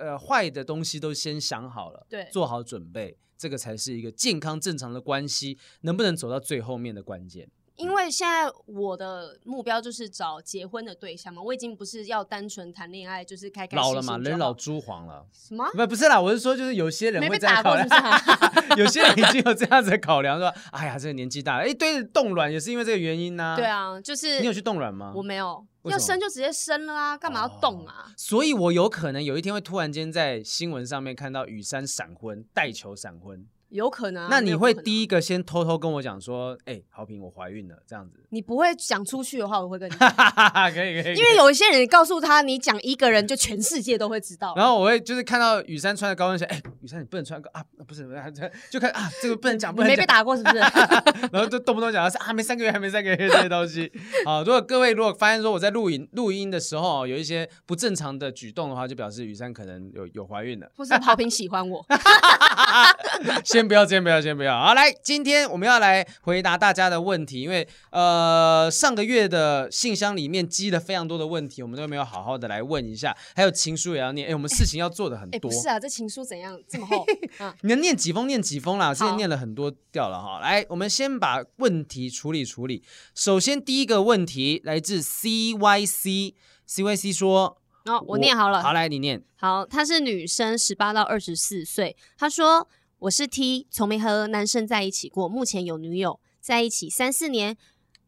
[0.00, 7.48] 呃坏的东西都先想好了，对，做好准备，这个才是一个健康正常的关系能不能走到最后面的关键。
[7.80, 13.94] 因为现在我的目标就是找结婚的对象嘛，我已经不是要单纯谈恋爱，就是开开心心。
[13.94, 15.26] 老了嘛，人老珠黄了。
[15.32, 15.68] 什么？
[15.72, 17.88] 不，不是啦，我是说，就是有些人会这样考量
[18.76, 23.54] 有些人已经有这样子的考量，说，哎呀，这个年纪大了，一堆冻卵也是因为这个原因呢。
[23.56, 25.12] 对啊，就是你有去冻卵吗？
[25.16, 28.12] 我没有，要生就直接生了啊，干嘛要冻啊？
[28.16, 33.46] 所以我有可能有一天会突然间在新闻上面看到雨山闪婚，带球闪婚。
[33.70, 38.20] 有可能，那你会第一个先偷偷跟我讲说，哎，豪平，我怀孕了，这样子。
[38.30, 40.10] 你不会讲出去的话，我会跟你讲。
[40.74, 41.14] 可以可以。
[41.14, 44.54] 因为有一些人告诉他，你讲一个人就全世界都会知道。
[44.58, 48.02] 然后我会就是看到雨珊穿的高跟鞋，哎，雨珊你不能穿个啊，不是，
[48.70, 49.96] 就看啊，这个不能讲，不能讲。
[49.96, 50.58] 没被打过是不是？
[51.32, 53.90] 然后就动不动讲还没三个月，还没三个月这些东西。
[54.24, 61.84] 好，如果各位如果发现说我在录影录音的时候有一些不正常的举动的话，就表示雨珊可能有有怀孕了，或是好平喜欢我。
[63.60, 64.58] 先不要，先不要，先不要。
[64.58, 73.14] 好，来，今天我们要来回答大家的问题，因为呃，上个月的信箱里面积了非常多的问题，我们都没有好好的来问一下。
[73.36, 75.52] 还有情书也要念，哎，我们事情要做的很多。
[75.52, 77.04] 是啊，这情书怎样这么厚？
[77.40, 78.26] 嗯、你能念几封？
[78.26, 78.94] 念几封啦？
[78.94, 80.40] 现在念了很多掉了哈。
[80.40, 82.82] 来，我们先把问题处理处理。
[83.14, 86.32] 首先，第一个问题来自 CYC，CYC
[87.12, 87.58] 说。
[87.86, 88.62] 哦，我念好了。
[88.62, 89.22] 好，来你念。
[89.36, 91.96] 好，她是女生，十八到二十四岁。
[92.18, 92.68] 她说
[93.00, 97.56] ：“我是 T，从没和男生在一起过，目前有女友，在一起三四年。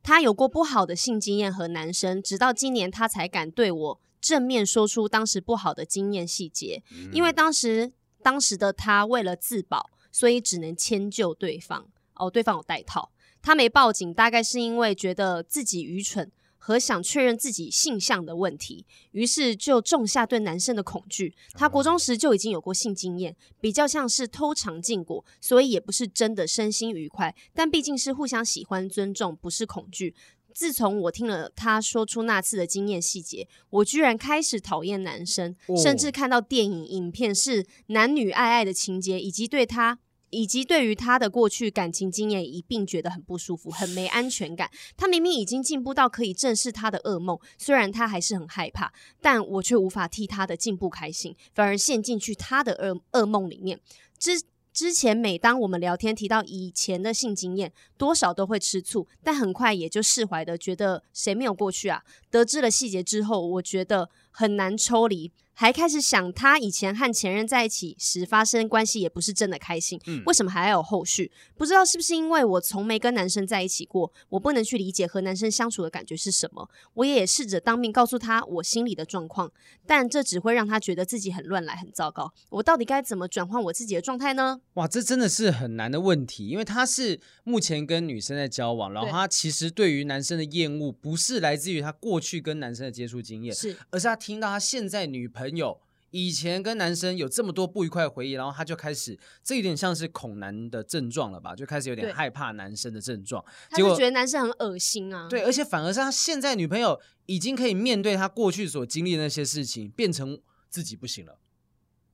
[0.02, 6.83] 他有过不好的性经验和男生，直到今年他才敢对我正面说出当时不好的经验细节。
[6.90, 7.90] 嗯、因为当时
[8.22, 11.88] 当时的他为了自保，所以只能迁就对方。
[12.16, 16.31] 哦，对方有带套，他没报警，大概是因为觉得自己愚蠢。”
[16.64, 21.35] 和想确认自己性向的问题，于是就种下对男生的恐惧。
[21.55, 27.35] 他国中时就已经有过性经验，比较像是偷尝禁果，所以也不是真的身心愉快。
[27.53, 30.14] 但毕竟是互相喜欢、尊重，不是恐惧。
[30.55, 39.98] 自从我听了他说出那次的经验细节，我居然开始讨厌男生，哦、甚至看到电影、影片是男女爱爱的情节，以及对他。
[40.33, 44.71] 以及对于他的过去感情经验一并觉得很不舒服，很没安全感。
[44.97, 53.79] 他明明已经进步到可以正视他的噩梦，虽然他还是很害怕，但我却无法替他的进步开心，反而陷进去他的噩噩梦里面。
[54.18, 54.42] 之
[54.73, 62.03] 之前每当我们聊天提到以前的性经验，多少都会吃醋，但很快也就释怀的，觉得谁没有过去啊？
[62.31, 65.31] 得知了细节之后，我觉得很难抽离。
[65.55, 71.31] 还开始想，他以前和前任在一起时发生关系也不是真的开心，嗯，为什么还要有后续？
[71.57, 76.69] 不知道是不是因为我从没跟男生在一起过，我不能去理解和男生相处的感觉是什么。
[76.95, 79.53] 我也试着当面告诉他我心里的状况，
[79.87, 82.33] 但这只会让他觉得自己很乱来，很糟糕。
[82.49, 84.62] 我到底该怎么转换我自己的状态呢？
[84.75, 95.41] 哇，这真的是很难的问题，因为他是目前跟女生在交往，然后他其实对于男生的厌恶不是来自于他过去跟男生的接触经验，是，而是他听到他现在女朋友。
[95.42, 101.57] 朋友以前跟男生有这么多不愉快的回忆，然后他就开始，这有点像是恐男的症状了吧？
[101.57, 103.42] 就开始有点害怕男生的症状。
[103.70, 105.26] 他就觉得男生很恶心啊。
[105.28, 111.38] 对，而且反而是他现在女朋友已经可以面对他过去所经历的那些事情，变成自己不行了。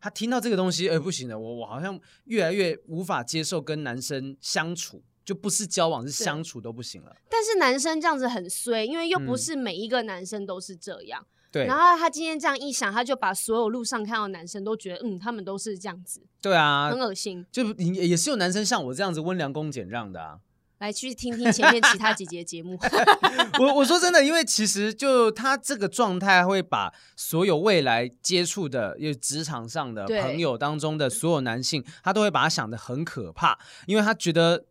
[0.01, 7.17] 他听到这个东西，哎、欸，不行了，我我好像越来越无法接受跟男生相处，就不是交往，是相处都不行了。
[7.29, 11.21] 但是男生这样子很衰，因为又不是每一个男生都是这样。
[11.21, 16.21] 嗯对，然后他今天这样一想，他就把所有路上看到的男生都觉得，嗯，他们都是这样子。
[16.43, 17.47] 对啊，很恶心。
[17.51, 20.39] 就也也是有男生像我这样子温良恭俭让的啊。
[20.79, 22.79] 来去听听前面其他几节节目。
[23.59, 34.67] 我我说真的，因为其实就他这个状态，会把所有未来接触的，有职场上的朋友当中的所有男性，他都会把他想的很可怕，因为他觉得，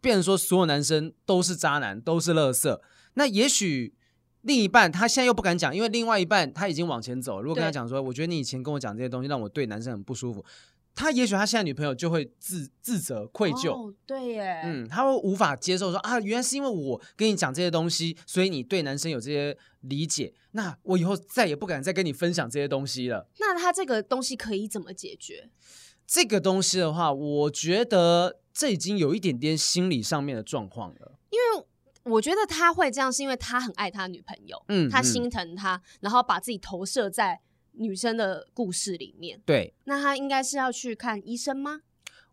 [0.00, 2.80] 变成说所有男生都是渣男，都是垃圾。
[3.14, 3.94] 那也许。
[4.42, 7.40] 另一半他现在又不敢讲，因为另外一半他已经往前走。
[7.40, 10.44] 如果跟他讲说，我觉得你以前跟我讲这些东西，让我对男生很不舒服，
[10.94, 13.72] 他也许他现在女朋友就会自自责、愧疚。
[13.72, 23.28] 哦，对耶，嗯，他会无法接受说啊，原来是因为我跟你讲这些东西，所以你对男生有这些理解，那我以后再也不敢再跟你分享这些东西了。
[23.38, 25.50] 那他这个东西可以怎么解决？
[26.04, 31.66] 这个东西的话，我觉得这已经有一点点心理上面的状况了，因为。
[32.04, 37.40] 我觉得他会这样，是因为他很爱他女朋友，嗯，他心疼他，嗯，然后把自己投射在
[37.72, 39.40] 女生的故事里面。
[39.46, 41.82] 对，那他应该是要去看医生吗？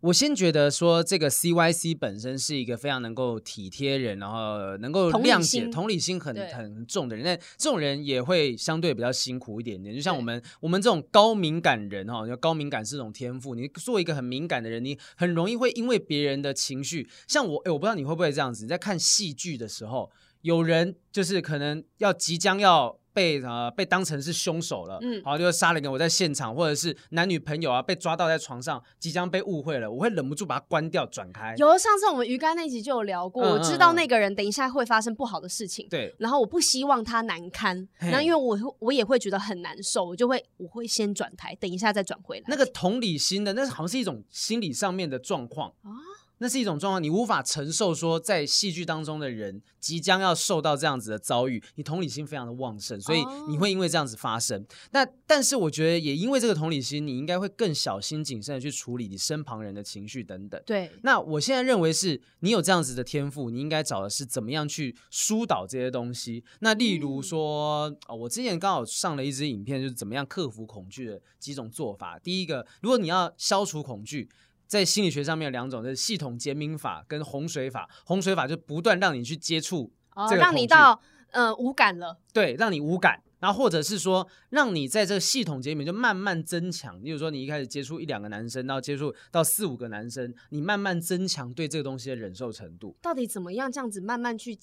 [0.01, 7.25] 我先觉得说，这个 CYC 本身是一个非常能够体贴人，然后能够谅解、同理心很很重的人。
[7.25, 9.93] 那这种人也会相对比较辛苦一点点。
[9.93, 13.55] 就像我们我们这种高敏感人哈，就高敏感是一种天赋。
[13.55, 18.63] 你作为一个很敏感的人，你很容易会因为别人的情绪，像我，哎，我不知道你会不会这样子。
[18.63, 20.09] 你在看戏剧的时候，
[20.41, 22.97] 有人就是可能要即将要。
[23.19, 31.53] 被呃被当成是凶手了，嗯，好，就杀了一个人，我在现场，或者是男女朋友啊被抓到在床上，即将被误会了，我会忍不住把它关掉转开。
[31.57, 42.45] 有上次我们鱼竿那集就有聊过，嗯、我知道那个人等一下会发生不好的事情，对、嗯，然后我不希望他难堪，然后因为我我也会觉得很难受，我就会我会先转台，等一下再转回来。
[42.47, 45.91] 那个同理心的，那好像是一种心理上面的状况啊。
[46.39, 54.65] 那是一种状况，你无法承受说在戏剧当中的人即将要受到这样子的遭遇，你同理心非常的旺盛，所以你会因为这样子发生。
[54.91, 60.61] 那但是我觉得也因为这个同理心，你应该会更小心谨慎的去处理你身旁人的情绪等等。
[60.65, 60.89] 对。
[61.03, 66.43] 那我现在认为是你有这样子的天赋，你应该找的是怎么样去疏导这些东西。
[66.59, 72.17] 那例如说，哦，我之前刚好上了一支影片，就是怎么样克服恐惧的几种做法。
[72.17, 74.29] 第一个，如果你要消除恐惧。
[74.69, 77.89] 在心理学上面有两种，就是系统减敏法跟洪水法。
[78.05, 79.91] 洪水法就不断让你去接触
[80.29, 81.01] 这个，让你到
[81.31, 82.19] 呃无感了。
[82.31, 83.23] 对，让你无感。
[83.39, 87.01] 然后或者是说，让你在这个系统减敏就慢慢增强。
[87.03, 92.95] 例如说，你一开始接触一两个男生，然后接触到四五个男生，你慢慢增强对这个东西的忍受程度。
[93.01, 94.55] 到底怎么样这样子慢慢去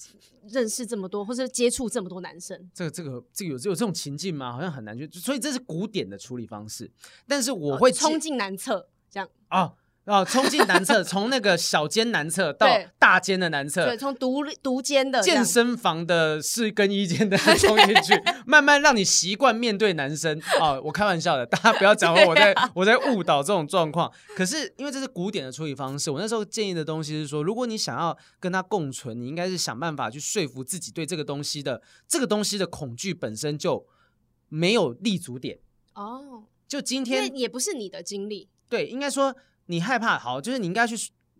[0.47, 2.69] 认识这么多，或者接触这么多男生？
[2.71, 4.53] 这个这个这个有有这种情境吗？
[4.53, 5.09] 好像很难去。
[5.11, 6.89] 所以这是古典的处理方式。
[7.27, 9.61] 但是我会冲进难测这样啊。
[9.63, 9.73] 哦，
[10.25, 12.65] 冲进男厕，从那个小间男厕到
[12.97, 18.13] 大间的男厕，对，从独独间的健身房的是更衣间的冲进去，
[18.47, 20.41] 慢慢让你习惯面对男生。
[20.61, 24.09] 哦，我开玩笑的，大家不要讲我在我在误导这种状况。
[24.33, 33.85] 可是因为这是古典的处理方式，我那时候建议的东西是说，如果你想要跟他共存，你应该是想办法去说服自己，对这个东西的这个东西的恐惧本身就
[34.47, 35.59] 没有立足点。
[35.95, 39.35] 哦，就今天也不是你的经历，对，应该说。
[39.67, 40.95] 你害怕好，就是你应该去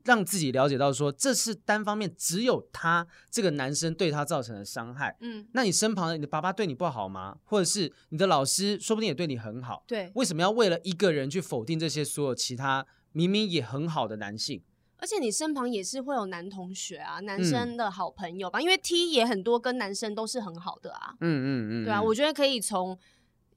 [0.05, 5.17] 让自己了解到说，这是单方面只有他这个男生对他造成的伤害。
[5.19, 7.37] 嗯，那你身旁的你的爸爸对你不好吗？
[7.43, 9.83] 或者是你的老师说不定也对你很好。
[9.85, 14.61] 对，为什么要为了一个人去否定这些所有其他明明也很好的男性？
[14.99, 18.59] 而且你身旁也是会有男同学啊，男生的好朋友吧？
[18.59, 21.13] 嗯，因为 T 也很多跟男生都是很好的啊。
[21.19, 22.97] 嗯嗯嗯，对啊，我觉得可以从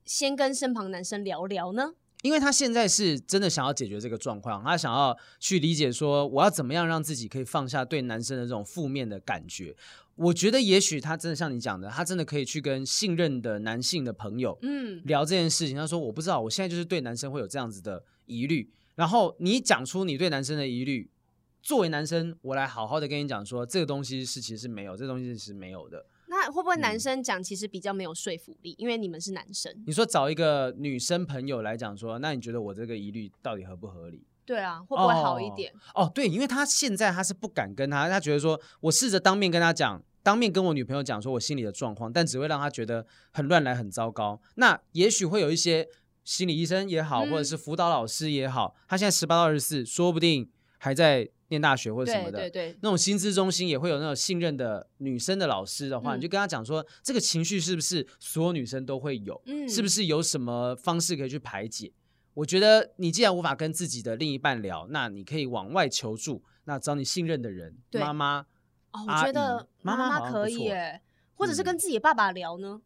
[0.04, 1.94] 先跟身旁男生聊聊呢。
[2.22, 9.74] 因为他现在是真的想要解决这个状况，他想要去理解说，我要怎么样让自己可以放下对男生的这种负面的感觉。
[10.16, 15.74] 我觉得也许他真的像你讲的，他真的可以去跟信任的男性的朋友，嗯，聊这件事情。
[15.74, 21.08] 他说：“我不知道，我现在就是对男生会有这样子的疑虑。”然后你讲出你对男生的疑虑，
[21.62, 26.04] 作为男生，我来好好的跟你讲说，这个东西是其实是没有，这个东西是没有的。
[26.30, 28.70] 那会不会男生讲其实比较没有说服力？
[28.72, 29.74] 嗯，因为你们是男生。
[29.84, 34.24] 你说找一个女生朋友来讲说，那你觉得我这个疑虑到底合不合理？
[34.46, 35.72] 对啊，会不会好一点？
[35.92, 44.40] 哦，哦，对，因为他现在他是不敢跟他，他觉得说我试着当面跟他讲，当面跟我女朋友讲说我心里的状况，但只会让他觉得很乱来，很糟糕。
[44.54, 45.88] 那也许会有一些
[46.22, 51.28] 心理医生也好，嗯，或者是辅导老师也好，他现在十八到二十四，说不定还在。
[51.50, 59.40] 念大学或者什么的，对对对，那种心咨中心也会有那种信任的女生的老师的话，嗯、你就跟他讲说，这个情绪是不是所有女生都会有？
[59.46, 61.92] 嗯，是不是有什么方式可以去排解？
[62.34, 68.46] 我觉得你既然无法跟自己的另一半聊，那你可以往外求助，那找你信任的人，对妈妈。
[68.92, 71.00] 哦，我觉得妈妈可以耶，
[71.34, 72.80] 或者是跟自己的爸爸聊呢？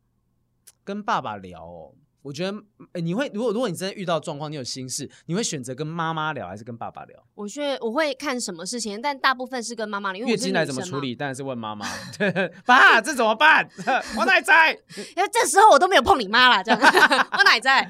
[0.82, 1.94] 跟爸爸聊哦。
[2.24, 2.58] 我觉得，
[2.94, 7.22] 欸、你会如果如果你真的遇到状况，你有心事，你会选择跟妈妈聊还是跟爸爸聊？
[7.34, 10.20] 我觉得我会看什么事情，但大部分是跟妈妈聊。
[10.20, 11.14] 因为月经来怎么处理？
[11.14, 11.86] 当然是问妈妈。
[12.64, 13.68] 爸，这怎么办？
[14.16, 14.72] 我奶 在？
[14.72, 16.80] 因为这时候我都没有碰你妈啦，这样。
[16.80, 17.86] 我奶在？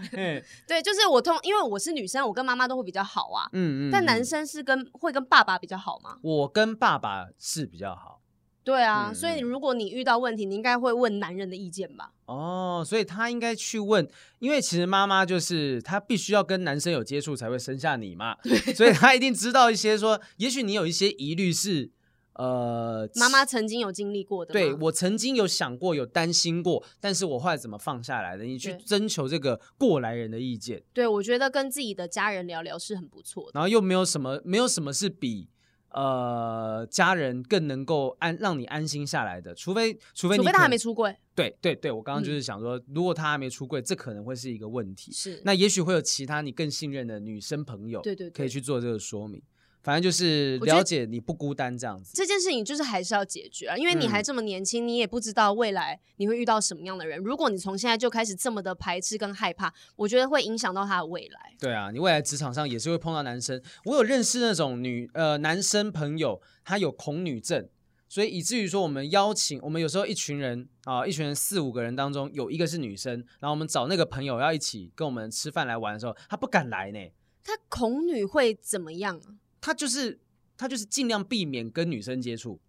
[0.67, 3.49] 对，就是我通，因为我是女生，我跟妈妈都会比较好啊。
[3.53, 3.91] 嗯嗯。
[3.93, 6.17] 但男生是跟会跟爸爸比较好吗？
[6.23, 8.21] 我跟爸爸是比较好。
[8.65, 12.13] 对啊，嗯、所以如果你遇到问题，你应该会问男人的意见吧？
[12.25, 21.91] 哦，所以他应该去问，因为其实妈妈就是她必须要跟男生有接触才会生下你嘛，对所以她一定知道一些说，也许你有一些疑虑是，
[22.33, 24.53] 呃，妈妈曾经有经历过的。
[24.55, 28.45] 对，我曾经有想过，有担心过，但是我后来怎么放下来的？
[28.45, 30.83] 你去征求这个过来人的意见。
[30.95, 33.51] 对，我觉得跟自己的家人聊聊是很不错的。
[33.53, 35.51] 然后又没有什么，没有什么是比。
[35.95, 45.13] 呃，家人更能够安让你安心下来的，除非除非你除非他还没出柜，对对对，我刚刚就是想说，嗯、如果他还没出柜，这可能会是一个问题。
[45.13, 49.41] 是，那也许会有其他你更信任的女生朋友，对对，可以去做这个说明。
[49.85, 57.19] 反正就是了解你不孤单这样子，这件事情就是还是要解决啊，因为你还这么年轻，嗯、你也不知道未来你会遇到什么样的人。
[57.19, 61.55] 如果你从现在就开始这么的排斥跟害怕，我觉得会影响到他的未来。
[61.61, 63.63] 对啊，你未来职场上也是会碰到男生。
[63.85, 67.69] 我有认识那种女呃男生朋友，他有恐女症，
[68.09, 76.99] 所以以至于说我们邀请我们有时候一群人啊、呃，一群人四五个人当中有一个是女生，然后我们找那个朋友要一起跟我们吃饭来玩的时候，他不敢来呢。
[77.47, 79.37] 他恐女会怎么样啊？
[79.65, 80.21] 他就是
[80.59, 82.61] 他就是尽量避免跟女生接触，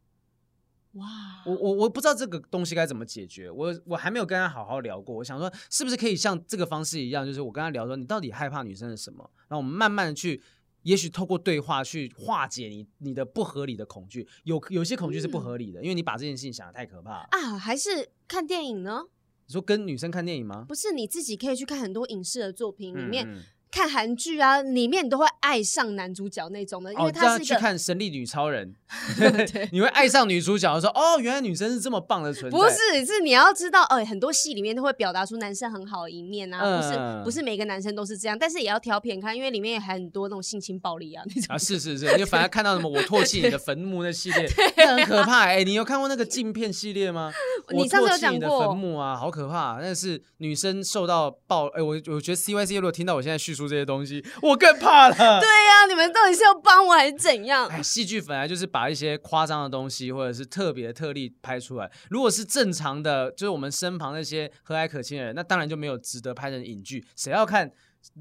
[0.93, 1.03] 哇！
[1.45, 5.13] 我我我不知道这个东西该怎么解决，我我还没有跟他好好聊过。
[5.17, 9.29] 我想说，是不是可以像这个方式一样，就是我跟他聊说，你到底害怕女生的什么？
[9.49, 10.41] 然后我们慢慢的去，
[10.84, 14.25] 也许透过对话去化解你你的不合理的恐惧。
[14.45, 17.58] 有 有些恐惧是不合理的，嗯、因为你把这件事情想的太可怕啊！
[17.58, 19.03] 还是看电影呢？
[19.47, 20.63] 你说跟女生看电影吗？
[20.65, 23.27] 不是，你自己可以去看很多影视的作品里面。
[23.27, 23.41] 嗯嗯
[23.75, 28.73] 看韩剧啊，里面你都会爱上男主角那种的，因为他是去看《神力女超人》，
[29.51, 32.57] 对，你会爱上女主角，说哦，原来女生是这么棒的存在。
[32.57, 41.53] 不是，是你要知道，呃，很多戏里面都会表达出男生很好的一面啊，不是，不是每个男生都是这样，但是也要挑片看，因为里面也很多那种性侵暴力啊那种。
[41.53, 45.47] 啊，是是是，你反而看到什么我唾弃你的坟墓那系列， 那很可怕。
[45.47, 47.29] 哎，你有看过那个镜片系列吗？
[47.73, 48.23] 你上次有讲过。
[48.23, 53.64] 我唾弃你的坟墓啊，好可怕，那是女生受到暴，哎，我我觉得 C Y C 如果听到我现在叙述。
[53.67, 55.15] 这些东西，我更怕了。
[55.15, 57.67] 对呀、啊，你们到底是要帮我还是怎样？
[57.67, 61.91] 哎，戏剧本来就是把一些夸张的东西或者是特别的特例拍出来。
[62.10, 67.05] 如果是正常的，就是我们身旁那些和蔼可亲的人，那当然就没有值得拍成影剧。
[67.16, 67.72] 谁要看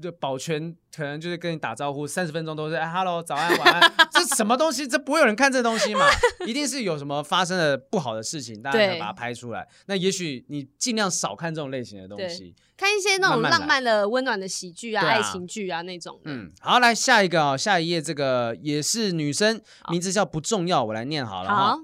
[0.01, 4.87] 就保全可能就是跟你打招呼，三十分钟都是哎，hello，早安，晚安，这什么东西？
[4.87, 6.05] 这不会有人看这东西嘛？
[6.45, 9.67] 一定是有什么发生了不好的事情，大家才把它拍出来。
[9.87, 16.19] 那也许你尽量少看这种类型的东西，看一些那种浪漫的、温暖的喜剧啊、爱情剧啊那种。
[16.25, 21.55] 嗯，好，来下一个哦，下一页这个也是女生，名字叫不重要，我来念好了哈。
[21.55, 21.79] 好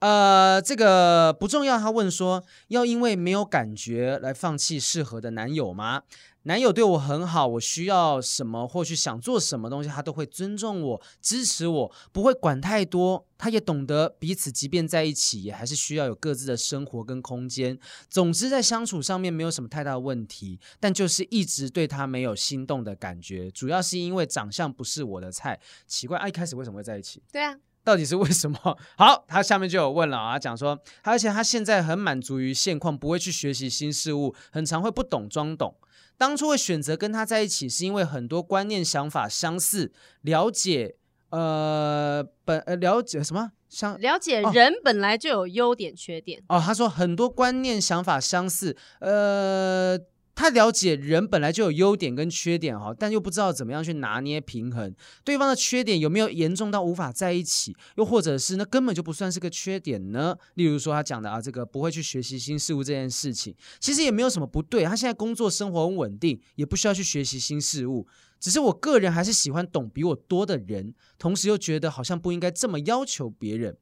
[0.00, 1.78] 呃，这个不重要。
[1.78, 6.04] 他问说，要因为没有感觉来放弃适合的男友吗？
[6.44, 13.26] 男友对我很好，我需要什么或许想做什么东西，他都会尊重我、支持我，不会管太多。
[13.36, 17.78] 他也懂得彼此，即便在一起，也还是需要有各自的生活跟空间。
[18.08, 25.60] 总之，在相处上面没有什么太大的问题，但就是一直对他没有心动的感觉，主要是因为长相不是我的菜。
[25.86, 27.22] 奇怪，啊，一开始为什么会在一起？
[27.30, 27.56] 对啊。
[27.82, 28.58] 到底是为什么？
[28.96, 35.74] 好，他下面就有问了啊，讲说，而且他现在很满足于现况，不会去学习新事物，很常会不懂装懂。
[36.20, 39.90] 当初会选择跟他在一起，是因为很多观念想法相似，
[40.20, 40.96] 了解
[41.30, 46.62] 呃本呃了解什么相了解人本来就有优点缺点哦，哦。
[46.62, 49.98] 他说很多观念想法相似，呃。
[50.34, 54.94] 他了解人本来就有优点跟缺点哈，但又不知道怎么样去拿捏平衡。
[55.22, 57.76] 对方的缺点有没有严重到无法在一起？
[57.96, 60.34] 又或者是那根本就不算是个缺点呢？
[60.54, 64.84] 例如说他讲的啊，这个不会去学习新事物这件事情，其实也没有什么不对。
[64.84, 68.06] 他现在工作生活很稳定，也不需要去学习新事物。
[68.38, 73.76] 只是我个人还是喜欢懂比我多的人，同时又觉得好像不应该这么要求别人。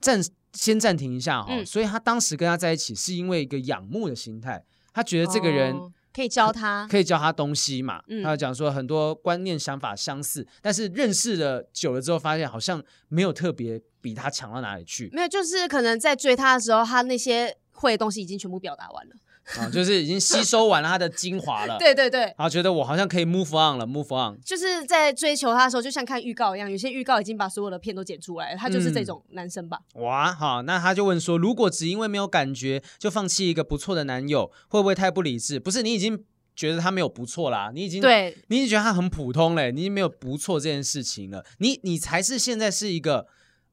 [0.00, 0.20] 暂
[0.52, 4.64] 先暂停一下哈，嗯、所以他当时跟他在一起是因为一个仰慕的心态。
[4.92, 8.02] 他觉得这个人、哦、可以教他，可以教他东西嘛。
[8.08, 15.08] 嗯、他讲说很多观念想法相似，但是认识了久了之后，发现好像没有特别比他强到哪里去。
[15.12, 19.14] 没有，就是可能在追他的时候，他那些会的东西已经全部表达完了。
[19.58, 21.76] 啊，就是已经吸收完了他的精华了。
[21.78, 24.38] 对 对对，啊觉得我好像可以 move on 了，move on。
[24.44, 29.78] 就是在追求他的时候，就像看预告一样，有些预告已经把所有的片都剪出来了，他就是这种男生吧？
[29.94, 35.58] 嗯、哇，好，那他就问说，如果只因为没有感觉就放弃一个不错的男友，会不会太不理智？
[35.58, 36.24] 不是，你已经
[36.54, 43.26] 觉得他没有不错啦，你已经对，你已经觉得他很普通嘞，你已经没有不错这件事情了，你你才是现在是一个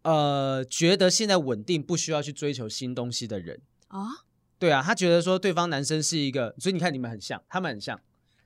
[0.03, 4.25] 呃，觉得现在稳定，不需要去追求新东西的人啊。
[4.59, 7.99] 对啊，他觉得说对方男生是一个，所以你看你们很像，他们很像。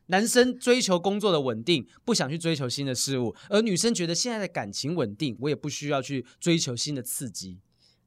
[0.07, 7.59] 男生追求工作的稳定，不想去追求新的事物，而女生觉得现在的感情稳定，我也不需要去追求新的刺激。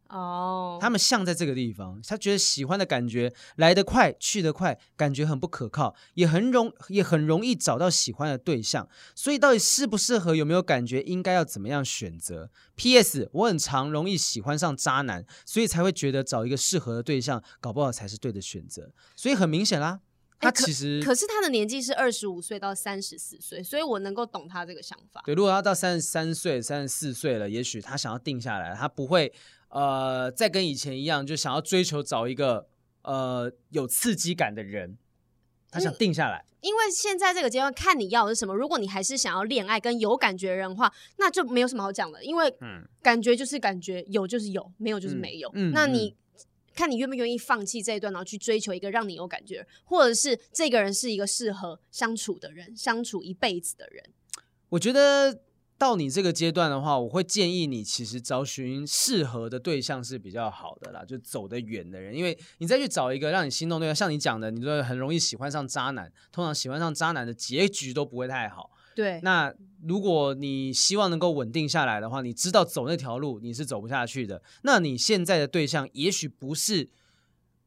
[0.09, 0.83] 哦，oh.
[0.83, 8.89] 他们像在这个地方，他觉得喜欢的感觉来得快，去得快，感觉很不可靠，也很容也很容易找到喜欢的对象。
[9.15, 13.29] 所以到底适不适合，有没有感觉，应该要怎么样选择？P.S.
[13.33, 18.93] 我很常容易喜欢上渣男，所以才会觉得找一个适合的对象，搞不好才是对的选择。
[19.17, 20.01] 所以很明显啦，
[20.39, 25.23] 他其实、可是他的年纪是二十五岁到三十四岁，所以我能够懂他这个想法。
[25.25, 29.33] 对，如果他到三十三岁、三十四岁了，也许他想要定下来，他不会。
[29.77, 32.67] 呃，再跟以前一样，就想要追求找一个
[33.03, 34.97] 呃有刺激感的人，
[35.71, 36.47] 他想定下来。
[36.47, 38.55] 嗯，因为现在这个阶段，看你要的是什么。
[38.55, 42.25] 如果你还是想要恋爱跟有感觉的人的话，那就没有什么好讲的。
[42.25, 42.51] 因为
[43.03, 45.51] 感觉就是感觉，有就是有，没有就是没有。
[45.53, 46.17] 嗯，那你
[46.75, 54.03] 看你愿不愿意放弃这一段，然后去追求一个让你有感觉，或者是这个人是一个适合相处的人，相处一辈子的人。
[54.71, 55.43] 我觉得。
[55.79, 68.71] 到你这个阶段的话，我会建议你其实找寻适合的对象是比较好的啦，就走得远的人，因为你再去找一个让你心动对象，像你讲的，你说很容易喜欢上渣男，通常喜欢上渣男的结局都不会太好。
[68.95, 69.53] 对，那
[69.83, 76.89] 如果你希望能够稳定下来的话，你知道走那条路你是走不下去的，那你现在的对象也许不是，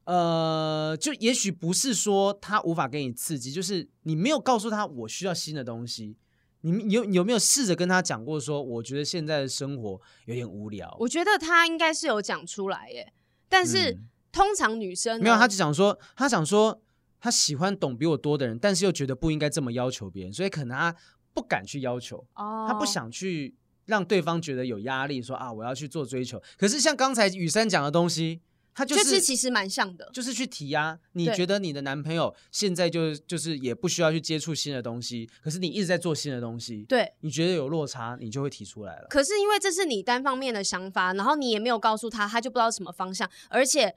[0.05, 6.17] 呃，就也许不是说他无法给你刺激，就是你没有告诉他我需要新的东西。
[6.61, 10.95] 你们有有没有试着跟他讲过说，我觉得现在的生活有点无聊？
[10.99, 13.13] 我觉得他应该是有讲出来耶，
[13.47, 16.81] 但是、嗯、通常女生没有，他就讲说，他想说
[17.19, 20.95] 他喜欢懂比我多的人，但是又觉得不应该这么要求别人，所以可能他
[21.33, 23.55] 不敢去要求，哦、他不想去
[23.85, 26.41] 让对方觉得有压力，说啊，我要去做追求。
[26.57, 28.41] 可是像刚才雨珊讲的东西。
[28.79, 30.97] 他就是，就是其实蛮像的，就是去提啊。
[31.11, 39.07] 你觉得你的男朋友现在就就是也不需要去接触新的东西，可是你一直在做新的东西，对，你觉得有落差，你就会提出来了。
[39.09, 43.29] 可是因为这是你单方面的想法，然后你也没有告诉他，他就不知道什么方向。
[43.49, 43.93] 而且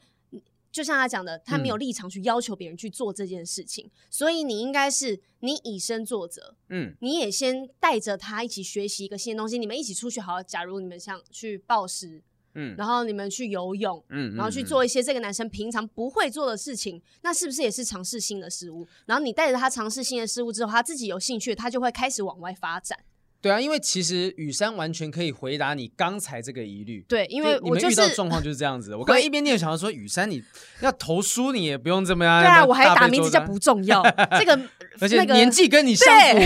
[0.73, 10.43] 就像他讲的，他没有立场去要求别人去做这件事情，嗯、所以你应该是你以身作则，嗯，你也先带着他一起学习一个新的东西，你们一起出去好好。
[10.43, 12.25] 假如你们想去暴食。
[12.55, 18.87] 嗯，然后你们去游泳，嗯，然后去做一些这个男生平常不会做的事情，嗯、那是不是也是尝试新的事物？
[19.07, 22.99] 然后你带着他尝试新的事物之后，他自己有兴趣，他就会开始往外发展。
[23.43, 27.05] 对啊，因为其实雨珊完全可以回答你刚才这个疑虑。
[27.09, 28.95] 对，因为我、就是、你们遇到状况就是这样子。
[28.97, 30.41] 我刚才一边念想要说，雨珊你
[30.81, 32.41] 要投书，你也不用这么样。
[32.41, 34.01] 对啊，我还打名字叫不重要，
[34.39, 34.59] 这个
[35.01, 36.39] 而且年纪跟你相符，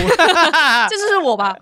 [0.89, 1.55] 这就是我吧？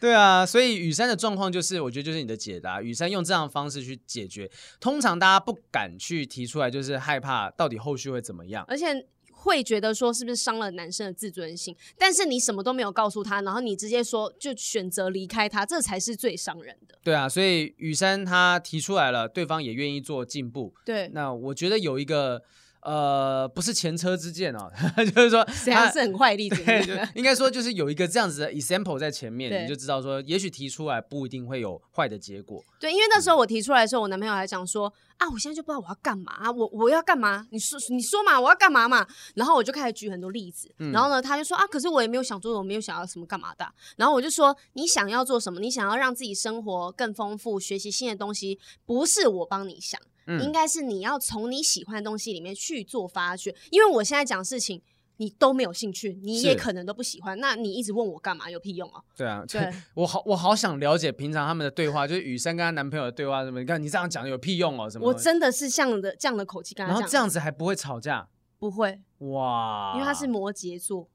[0.00, 2.82] 对啊，所以雨珊的状况就是，我觉得就是你的解答。
[2.82, 9.06] 雨珊用这样的方式去解决，通常大家不敢去提出来，就是害怕到底后续会怎么样，而且。
[9.42, 11.74] 会觉得说是不是伤了男生的自尊心？
[11.98, 16.98] 但是你什么都没有告诉他，然后你直接说就选择离开他，这才是最伤人的。
[17.02, 20.74] 对啊，所以雨珊他提出来了，对方也愿意做进步。
[20.84, 22.42] 对，那我觉得有一个。
[22.82, 24.70] 呃，不是前车之鉴哦，
[25.14, 26.64] 就是说，这样是很坏例子。
[27.14, 32.64] 应该说就是有一个这样子的 example 在前面，你就知道说，也许提出来不一定会有坏的结果。
[32.78, 37.46] 对，因为那时候我提出来的时候，我男朋友还讲说啊，我现在就不知道我要干嘛，我我要干嘛？
[37.50, 39.06] 你说你说嘛，我要干嘛嘛？
[39.34, 43.66] 然后我就开始举很多例子，嗯、然后呢，他就说啊，可是我也没有想做，我没有想要什么干嘛的。
[43.96, 45.60] 然后我就说，你想要做什么？
[45.60, 50.00] 你想要让自己生活更丰富，学习新的东西，不是我帮你想。
[50.30, 54.80] 嗯、应该是你要从你喜欢的东西里面去做发掘，因为我现在讲事情
[55.16, 58.48] 你都没有兴趣，你也可能都不喜欢，那你一直问我干嘛？
[58.50, 59.02] 有屁用啊？
[59.16, 63.60] 对啊， 对， 我好我好想了解平常他们的对话，就是雨珊跟她男朋友的对话什么？
[63.60, 64.88] 你看你这样讲有屁用哦？
[64.88, 65.06] 什么？
[65.06, 68.28] 我真的是像的这样的口气跟他讲，然后这样子还不会吵架？
[68.58, 71.08] 不会哇，因为他是摩羯座，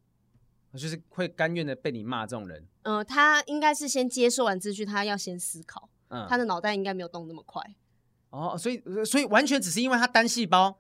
[0.74, 2.68] 就是会甘愿的被你骂这种人。
[2.82, 7.62] 嗯、呃，他应该是先接受完资讯，他要先思考，嗯，他的脑袋应该没有动那么快。
[8.36, 10.78] 哦，所以所以完全只是因为他单细胞，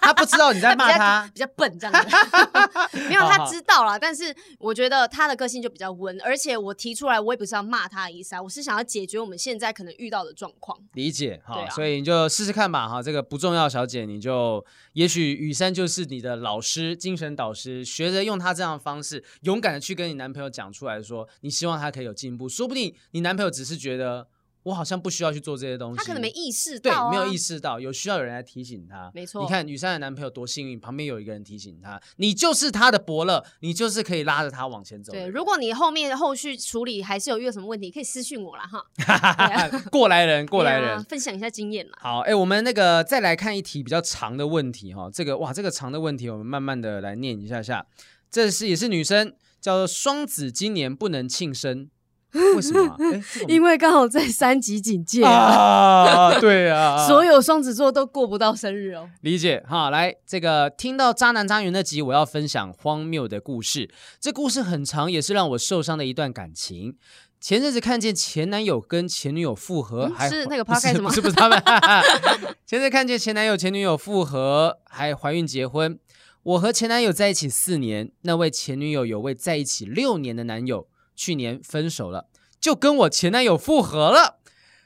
[0.00, 2.16] 他不知道你在骂他，他比，较笨这样子。
[3.08, 10.78] 没有，他知道啦，但是我觉得他的个性就比较温，而且我提出来，我也不是要骂他的意思啊，我是想要解决我们现在可能遇到的状况。
[10.94, 24.28] 理解哈，啊、所以你就试试看吧哈，这个不重要，小姐，你就也许雨珊就是你的老师、精神导师，学着用他这样的方式，勇敢的去跟你男朋友讲出来说，你希望他可以有进步，说不定你男朋友只是觉得。
[24.66, 29.08] 我好像不需要去做这些东西，他可能没意识到、啊，对，没有意识到有需要有人来提醒他。
[29.14, 35.12] 没错，你看雨珊的男朋友多幸运，旁边有一个人提醒他，你就是他的伯乐，你就是可以拉着他往前走。
[35.12, 38.84] 对，如果你后面后续处理还是有遇到什么问题，可以私信我啦哈。
[39.88, 41.92] 过来人，过来人，分享一下经验嘛。
[42.00, 47.86] 好，哎、欸，我们那个再来看一题比较长的问题哈，这个哇，这个长的问题我们慢慢的来念一下下。
[48.28, 51.88] 这是也是女生，叫做双子，今年不能庆生。
[52.54, 52.96] 为什么、
[53.48, 55.30] 因为刚好在三级警戒啊！
[55.30, 59.08] 啊 对啊，所有双子座都过不到生日哦。
[59.22, 63.88] 理解哈，来这个听到渣男渣女那集，我要分享荒谬的故事。
[64.20, 66.96] 这故事很长，也是让我受伤的一段感情。
[67.40, 71.08] 前阵子看见前男友跟前女友复合，还、嗯、是那个 podcast 吗？
[71.08, 71.62] 不是不是他们。
[72.66, 75.98] 前阵子看见前男友前女友复合，还怀孕结婚。
[76.42, 80.86] 我和前男友在一起四年，那位前女友有位在一起六年的男友。
[81.16, 82.28] 去年分手了，
[82.60, 84.38] 就跟我前男友复合了。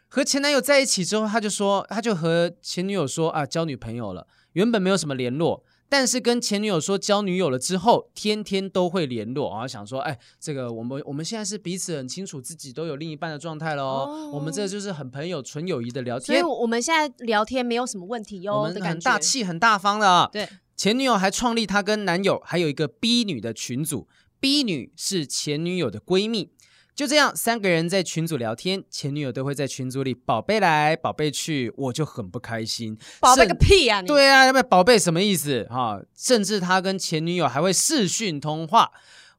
[0.09, 4.26] 和前男友在一起之后，他就说，他就和前女友说啊，交女朋友了。
[4.55, 9.51] 原本没有什么联络，但是跟前女友说交女友了之后，天天都会联络。
[9.51, 14.07] 然后想说，哎，这个我们我们现在是彼此很清楚自己都有另一半的状态了哦。
[14.09, 16.26] 哦我们这就是很朋友、纯友谊的聊天。
[16.26, 18.62] 所以我们现在聊天没有什么问题哟。
[18.62, 20.28] 我们很大气、很大方的啊。
[20.33, 24.09] 对，前女友还创立她跟男友还有一个 B 女的群组。
[24.41, 26.51] B 女是前女友的闺蜜，
[26.95, 32.97] 就这样三个人在群组聊天，前女友都会在群组里宝贝来宝贝去，我就很不开心。
[33.20, 34.01] 宝贝个屁啊！
[34.01, 36.01] 你对啊，要不要宝贝什么意思哈？
[36.16, 38.91] 甚至他跟前女友还会视讯通话，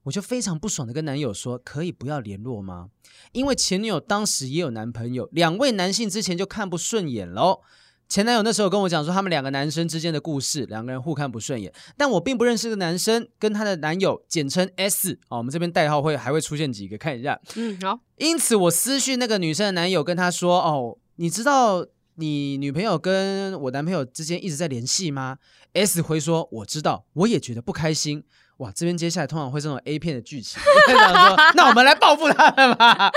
[0.04, 2.90] 我就非常不爽的跟男友说，可以不要联络吗？
[3.32, 7.62] 因为前女友当时也有男朋友，两位男性之前就看不顺眼喽。
[8.12, 11.72] 前男友那时候跟我讲说，他们两个男生之间的故事，两个人互看不顺眼。
[11.96, 17.40] 但我并不认识这个男生，跟他的男友简称 S 啊，我们这边代号会还会出现几个，看一下。
[17.56, 17.98] 嗯，好。
[18.18, 21.86] 因此我私讯那个女生的男友，跟他说：“哦，你知道
[22.16, 25.38] 你女朋友跟我男朋友之间一直在联系吗
[25.72, 28.24] ？”S 回说：“我知道，我也觉得不开心。”
[28.62, 33.10] 哇，这边接下来通常会这种 A 片的剧情， 说那我们来报复他们吧。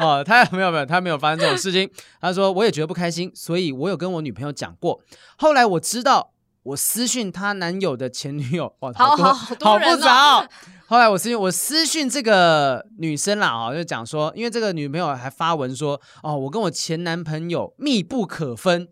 [0.00, 1.90] 哦，他没有没有，他没有发生这种事情。
[2.22, 4.98] 他说我也觉得不开心，所以我有跟我女朋友讲过。
[5.36, 6.32] 后来我知道，
[6.62, 10.48] 我私讯她男友的前女友，哇，好多好，好，多人哦，好复杂哦。
[10.86, 18.88] 后来我私讯我私讯这个女生啦，啊，就讲说，因为这个女朋友还发文说，哦，我跟我前男朋友密不可分。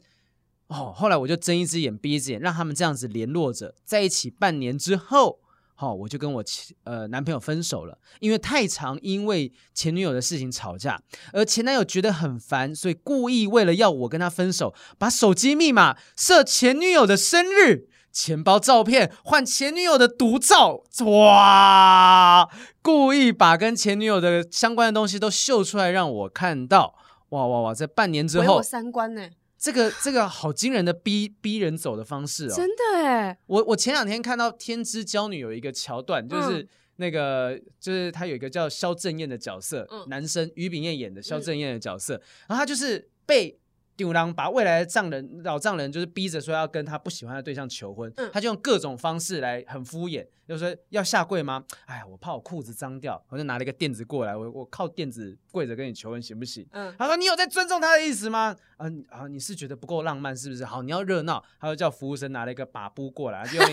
[0.66, 5.38] 哦，后来我就睁一只眼闭一只眼，让他们这样子联络着，在一起半年之后。
[5.78, 10.98] 好，我就跟我前呃男朋友分手了，因为太常因为前女友的事情吵架，
[11.34, 22.48] 而前男友觉得很烦，所以故意为了要我跟他分手，把手机密码设前女友的生日、钱包照片换前女友的独照，哇，
[22.80, 26.94] 故意把跟前女友的相关的东西都秀出来让我看到，
[27.28, 29.28] 哇哇哇，在半年之后，三观呢？
[29.58, 33.38] 这个这个好惊人的逼逼人走的方式哦，真的哎！
[33.46, 43.58] 我我前两天看到《天之娇女》有一个桥段，就是那个、嗯、就是他有一个叫萧正燕的角色，嗯、男生于炳彦演的萧正燕的角色，嗯、然后他就是被。
[43.96, 51.64] 丢郎把未来的丈人老丈人就是逼着说要跟他不喜欢的对象求婚，嗯、他就用各种方式来很敷衍，就说要下跪吗？
[51.86, 56.66] 哎呀，我怕我裤子脏掉，我就拿了一个垫子过来，我我靠垫子跪着跟你求婚行不行？
[56.72, 58.54] 嗯，他说你有在尊重他的意思吗？
[58.76, 60.64] 啊啊，你是觉得不够浪漫是不是？
[60.64, 63.66] 好，你要热闹，他就叫服务生拿了一个把布过来，就用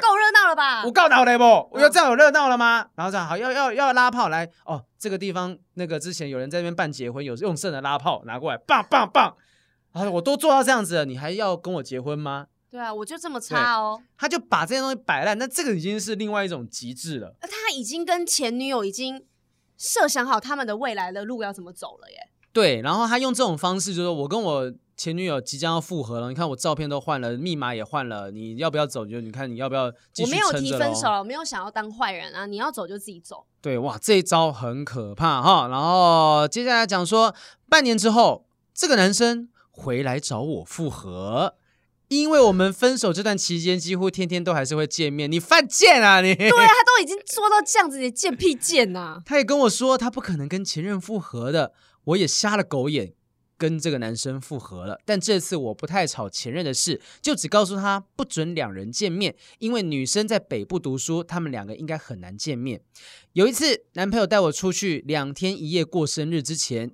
[0.00, 0.84] 够热闹了吧？
[0.84, 1.44] 我够闹了不？
[1.72, 2.86] 我要这样有热闹了吗？
[2.94, 4.84] 然后这样好，要要要拉炮来哦。
[4.98, 9.36] 这个地方那个之前有人在那边办结婚，有用剩的拉炮拿过来，棒棒棒！
[9.92, 12.46] 然后我都做到这样子了，你还要跟我结婚吗？
[12.70, 14.00] 对啊，我就这么差哦。
[14.16, 17.34] 他就把这些东西摆烂，那这个已经是另外一种极致了。
[17.40, 19.24] 他已经跟前女友已经
[19.76, 22.16] 设想好他们的未来的路要怎么走了耶。
[22.52, 24.72] 对，然后他用这种方式，就是我跟我。
[25.02, 29.04] 前女友即将要复合了，你看我照片都换了，密码也换了，你要不要走？
[29.04, 29.86] 就你看你要不要？
[29.86, 32.46] 我没有提分手，我没有想要当坏人啊！
[32.46, 33.44] 你要走就自己走。
[33.60, 35.66] 对，哇，这一招很可怕哈。
[35.66, 37.34] 然后接下来讲说，
[37.68, 41.56] 半年之后，这个男生回来找我复合，
[42.06, 45.28] 因为我们分手这段期间几乎天天都还是会见面。
[45.28, 46.32] 你犯贱啊你！
[46.32, 49.20] 对啊，他都已经做到这样子，你贱屁贱呐！
[49.26, 51.72] 他也跟我说他不可能跟前任复合的，
[52.04, 53.14] 我也瞎了狗眼。
[53.62, 62.80] 跟这个男生复合了，但这次我不太吵前任的事，就只告诉他不准两人见面，因为女生在北部读书，他们两个应该很难见面。
[63.34, 66.90] 有一次，男朋友带我出去两天一夜过生日之前，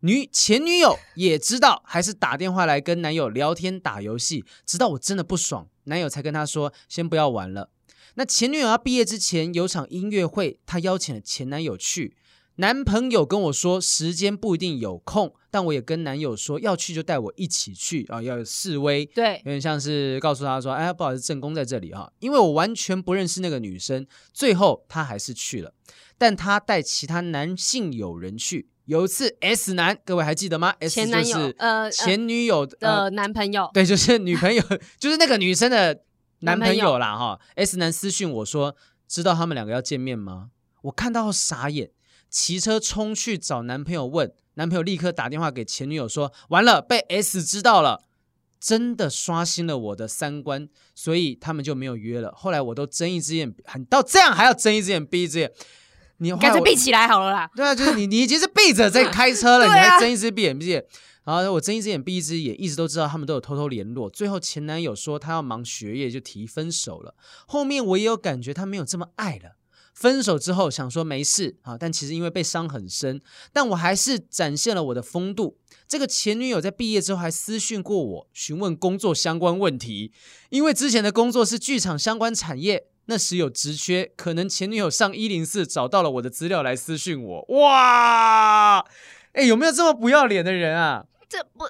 [0.00, 7.70] 女前女友也知道，还是打电话来跟男友聊天打游戏，直到我真的不爽，男友才跟他说先不要玩了。
[8.16, 12.16] 那前女友要毕业之前有场音乐会，她邀请了前男友去。
[12.56, 25.72] 男朋友跟我说时间不一定有空，但我也跟男友说要去就带我一起去啊，要有示威，对，有点像是告诉他说，哎，不好意思，正宫在这里哈，因为我完全不认识那个女生，最后他还是去了，
[26.16, 28.68] 但他带其他男性友人去。
[28.84, 34.62] 有一次 S 男，各位还记得吗？S 前男友，呃，前女友的、呃、男朋友，对，就是女朋友，
[34.98, 36.04] 就是那个女生的
[36.38, 37.38] 男朋友啦哈。
[37.54, 38.74] S 男私讯我说，
[39.06, 40.52] 知道他们两个要见面吗？
[40.80, 41.90] 我看到傻眼。
[42.30, 48.04] 骑车冲去找男朋友问，男朋友立刻打电话给前女友说：“完了，被 S 知道了。”
[48.60, 52.32] 真的刷新了我的三观，所以他们就没有约了。
[52.34, 55.52] 后来我都睁一只眼，很到这样还要睁一只眼闭一只眼，
[56.16, 57.48] 你干脆闭起来好了啦。
[57.54, 60.84] 对啊，就是你你已经是闭着在开车了， 你还睁一只闭眼闭眼。
[61.22, 64.10] 然后我睁一只眼闭一只眼，一直都知道他们都有偷偷联络。
[64.10, 67.14] 最后前男友说他要忙学业，就提分手了。
[67.46, 69.57] 后面我也有感觉他没有这么爱了。
[69.98, 73.20] 分手之后想说没事啊，但其实因为被伤很深，
[73.52, 75.58] 但我还是展现了我的风度。
[75.88, 80.12] 这个前女友在毕业之后还私讯过我，询问工作相关问题。
[80.50, 87.44] 因为之前的工作是剧场相关产业，那时有职缺，可能前女友上一零四找到了我的资料来私讯我。
[87.48, 88.78] 哇，
[89.32, 91.06] 哎，有没有这么不要脸的人啊？
[91.28, 91.64] 这不，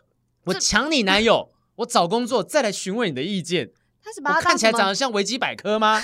[0.45, 3.71] 我抢你男友，我找工作再来询问你的意见。
[4.05, 5.99] 他是把他我看起来长得像维基百科吗？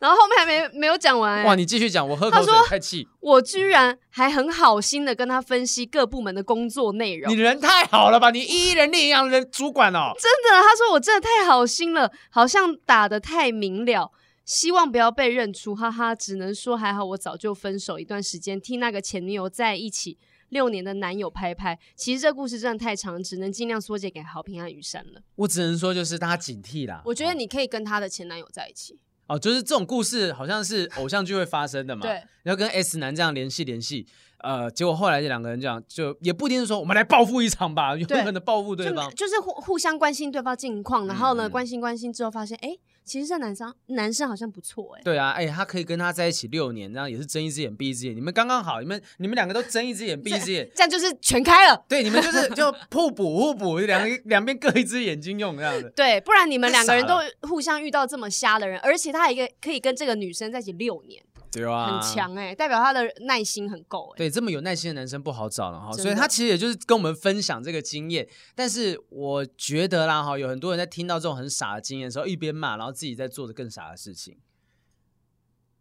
[0.00, 1.54] 然后后面还没没有讲完，哇！
[1.56, 3.08] 你继续讲，我喝口水，太气。
[3.20, 7.32] 我居然还很好心的跟他分析各部门的工作内容。
[7.32, 8.30] 你人太好了吧？
[8.30, 10.12] 你一人力一样的主管哦。
[10.18, 14.12] 真的，他说我真的太好心了，好像打的太明了，
[14.44, 16.14] 希望不要被认出，哈哈。
[16.14, 20.16] 只能说还好，我早就分手一段时间，替那个前女友在一起
[20.50, 21.76] 六年的男友拍拍。
[21.96, 25.20] 其实这故事真的太长，只能尽量缩减给好平安雨山了。
[25.34, 27.02] 我只能说就是大家警惕啦。
[27.04, 29.00] 我觉得你可以跟他的前男友在一起。
[29.28, 32.02] 哦，就是这种故事好像是偶像剧会发生的嘛。
[32.06, 34.06] 对，要跟 S 男这样联系联系，
[34.38, 42.76] 呃，结果后来这两个人这样，就也不一定是说我们来报复一场吧，有可能报复对方，就，就是互互相关心对方近况，然后呢，嗯、关心关心之后发现，哎。
[43.08, 51.84] 其实这男生男生好像不错哎，对啊，哎，他可以跟他在一起六年，然后也是睁一只眼闭一只眼，你们刚刚好，你们你们两个都睁一只眼闭一只眼，这样就是全开了。
[51.88, 55.90] 对，你们就是 就互补互补，两两边各一只眼睛用这样子。
[55.96, 57.16] 对，不然你们两个人都
[57.48, 61.22] 互相遇到这么瞎的人，而且他一个可以跟这个女生在一起六年。
[61.50, 64.18] 对啊，很强哎、欸，代表他的耐心很够哎、欸。
[64.18, 68.28] 对，这么有耐心的男生不好找了哈，所以他其实也就是跟我们分享这个经验。
[68.54, 74.38] 但是我觉得啦哈，有很多人在听到这种很傻的经验的时候，一边骂，然后自己在做着更傻的事情。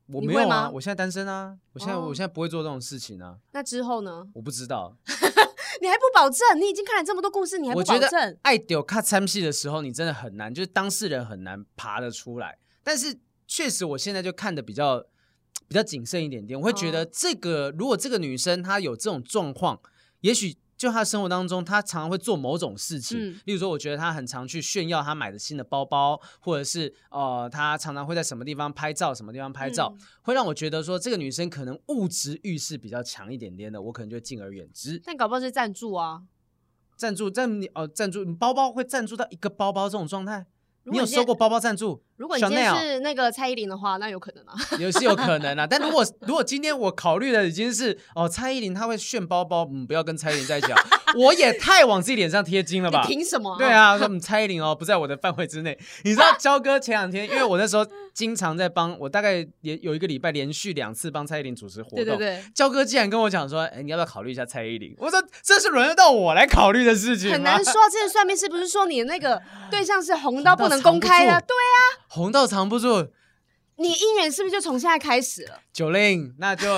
[0.08, 3.38] 我没有啊，我现在单身啊，我现在、哦、我现在不会做这种事情啊。
[3.52, 4.26] 那之后呢？
[4.34, 4.96] 我不知道。
[5.80, 6.40] 你还不保证？
[6.60, 7.96] 你已经看了这么多故事，你还不保证？
[7.98, 12.58] 我觉得爱丢卡参戏的时候，你真的很难，就是当事人很难爬得出来。
[12.84, 15.06] 但是确实，我现在就看的比较
[15.68, 16.60] 比较谨慎一点点。
[16.60, 19.80] 我会觉得，这个、哦、如果这个女生她有这种状况，
[20.22, 20.58] 也许。
[20.78, 35.02] 就他生活当中，他常常会做某种事情，嗯、例如说，我觉得他很常去炫耀他买的新的包包，或者是呃，他常常会在什么地方拍照，什么地方拍照，嗯、会让我觉得说这个女生可能物质欲是比较强一点点的，我可能就敬而远之。
[35.04, 36.22] 但搞不好是赞助啊，
[36.96, 40.46] 赞助赞你哦，赞助你包包会赞助到一个包包这种状态。
[40.84, 42.04] 你有收过包包赞助？
[42.18, 45.68] 如果你今天是那个蔡依林的话，那有可能啊， 也是有可能啊。
[45.68, 50.80] 但如果 如果今天我考虑的已经是哦，蔡依林她会炫包包，嗯，不要跟蔡依林在一起啊，
[51.16, 53.04] 我也太往自己脸上贴金了吧？
[53.08, 53.56] 凭什么？
[53.60, 55.78] 对啊，说蔡依林哦，不在我的范围之内。
[56.04, 61.98] 你知道焦哥前两天，因为我那时候经常在帮我，大概也有一个礼拜连续两次帮蔡依林主持活动。
[61.98, 62.44] 对对对。
[62.56, 64.96] 焦哥竟然跟我讲说，哎，你要不要考虑一下蔡依林？
[64.98, 67.32] 我说这是轮得到我来考虑的事情。
[67.32, 69.40] 很难说，这个算命是不是说你的那个
[69.70, 71.40] 对象是红到不能公开的？
[71.42, 73.10] 对啊，红到藏不住。
[73.80, 75.60] 你姻缘是不是就从现在开始了？
[75.72, 76.66] 九令，那就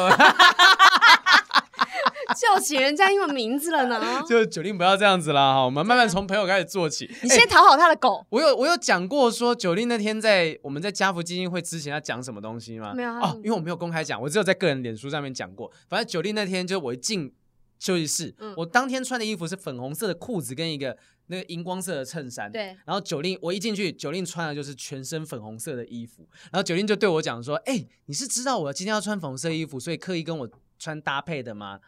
[2.36, 4.22] 叫起人家英文名字了呢？
[4.28, 7.10] 就九令不要这样子啦哈，我们慢慢从朋友开始做起。
[7.24, 8.16] 你先讨好他的狗。
[8.16, 12.94] 欸、我有我有讲过说九令那天在我们在家福基金会之前要讲什么东西吗？
[12.94, 15.72] 没有哦，因为我没有公开讲，我只有在个人脸书上面讲过。
[15.88, 17.34] 反正九令那天就我一进
[17.80, 20.98] 休息室，嗯、我当天穿的衣服是粉红色的裤子跟一个。
[21.32, 30.50] 那个荧光色的衬衫，对，然后九令我一进去，九令穿的就是全身粉红色的衣服，然后九令就对我讲说：“哎、欸，你是知道我今天要穿粉红色衣服，所以刻意跟我
[30.80, 31.80] 穿搭配的吗？”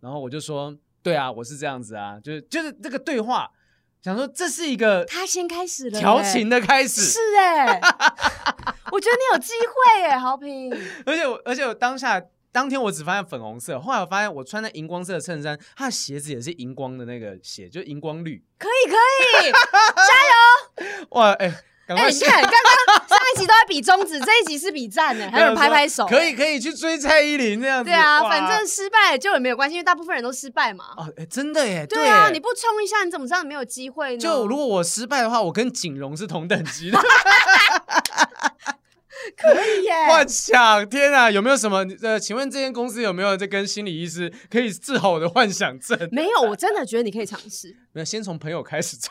[0.00, 3.48] 然后我就说：“对啊，我是这样子啊，就是就是这个对话，
[4.02, 7.80] 想说这是一个他先开始了调情的开始，是哎、欸，
[8.90, 10.72] 我觉得你有机会哎，豪平，
[11.06, 12.20] 而且我而且我当下。”
[12.50, 18.42] 当天我只发现粉红色，后来我发现我穿的荧光色的衬衫，他的鞋子也是荧光的那个鞋，就荧光绿。
[18.58, 18.96] 可以可
[19.48, 21.06] 以， 加油！
[21.10, 21.54] 哇，哎、欸，
[21.86, 22.10] 赶快！
[22.10, 26.06] 欸、你看，刚刚 上一集都在比中指，这一集是比赞呢，还有人拍拍手。
[26.06, 27.90] 可以可以去追蔡依林这样子。
[27.90, 30.86] 对啊，反正失败就也没有关系，因为大部分人都失败嘛。
[30.96, 31.86] 哦，哎、欸，真的耶。
[31.86, 34.18] 对啊，你不冲一下，你怎么知道你没有机会呢？
[34.18, 36.98] 就如果我失败的话，我跟景荣是同等级的。
[39.36, 39.92] 可以耶！
[40.08, 41.84] 幻想，天啊，有没有什么？
[42.02, 45.96] 呃，请问这间公司有没有在跟心理医师可以治好我的幻想症？
[46.12, 47.76] 没有，我真的觉得你可以尝试。
[47.92, 49.10] 没有，先从朋友开始做。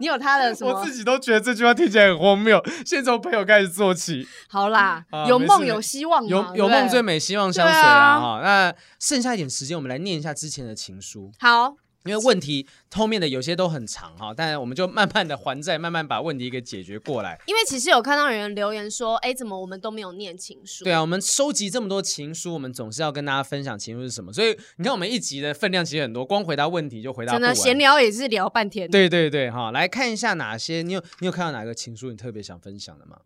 [0.00, 0.72] 你有他的什么？
[0.72, 2.60] 我自己都觉得这句话听起来很荒谬。
[2.84, 4.26] 先从朋友开始做起。
[4.48, 8.20] 好啦，啊、有梦有希望，有有梦最美，希望相随啊！
[8.20, 11.30] 哈、啊，那剩下一点时间，我们来念一下之前的情书。
[11.38, 11.76] 好。
[12.04, 17.40] 因为问题后面的有些都很长哈，但是我们就慢慢的还债，慢慢把问题给解决过来。
[17.46, 20.84] 因为其实有看到有人留言说，哎，怎么我们都没有念情书？
[20.84, 24.30] 对啊，我们收集这么多情书，我们总是要跟大家分享情书是什么。
[24.30, 27.40] 所以你看，我们一集的分量其实很多，光回答问题就回答不完。
[27.40, 28.90] 真的闲聊也是聊半天。
[28.90, 33.18] 对对对，哈，来看一下哪些你有你有看到哪个情书你特别想分享的吗？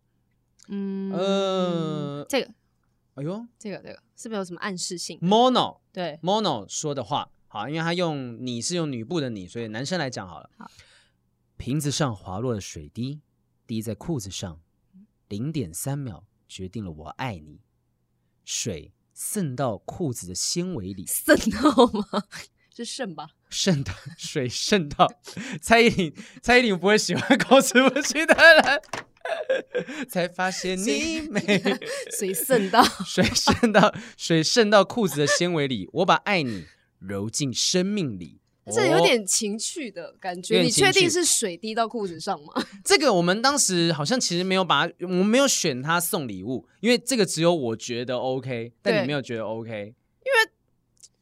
[0.68, 2.48] 嗯呃，这个，
[3.16, 7.28] 哎呦，这个这个是不是有什么暗示性？Mono 对，Mono 说的话。
[7.48, 10.50] 好，因为他用你是用女部的你，所以男生来讲好了。
[10.58, 10.70] 好，
[11.56, 13.20] 瓶子上滑落的水滴，
[13.66, 14.60] 滴在裤子上，
[15.28, 17.60] 零点三秒决定了我爱你。
[18.44, 22.24] 水渗到裤子的纤维里，渗到吗？
[22.76, 23.30] 是渗吧？
[23.50, 25.10] 渗到水渗到。
[25.60, 31.40] 蔡依林，蔡依林不会喜欢口齿不清的人，才发现你美。
[32.16, 36.66] 水渗到，水渗到，水渗到裤子的纤维里，我把爱你。
[36.98, 38.40] 揉进生命里，
[38.72, 40.62] 这有点情趣的感觉。
[40.62, 42.52] 你确定是水滴到裤子上吗？
[42.84, 50.52] 这个我们当时好像其实没有把，我们没有选他送礼物，因为这个只有我觉得 OK，但你没有觉得 OK，因为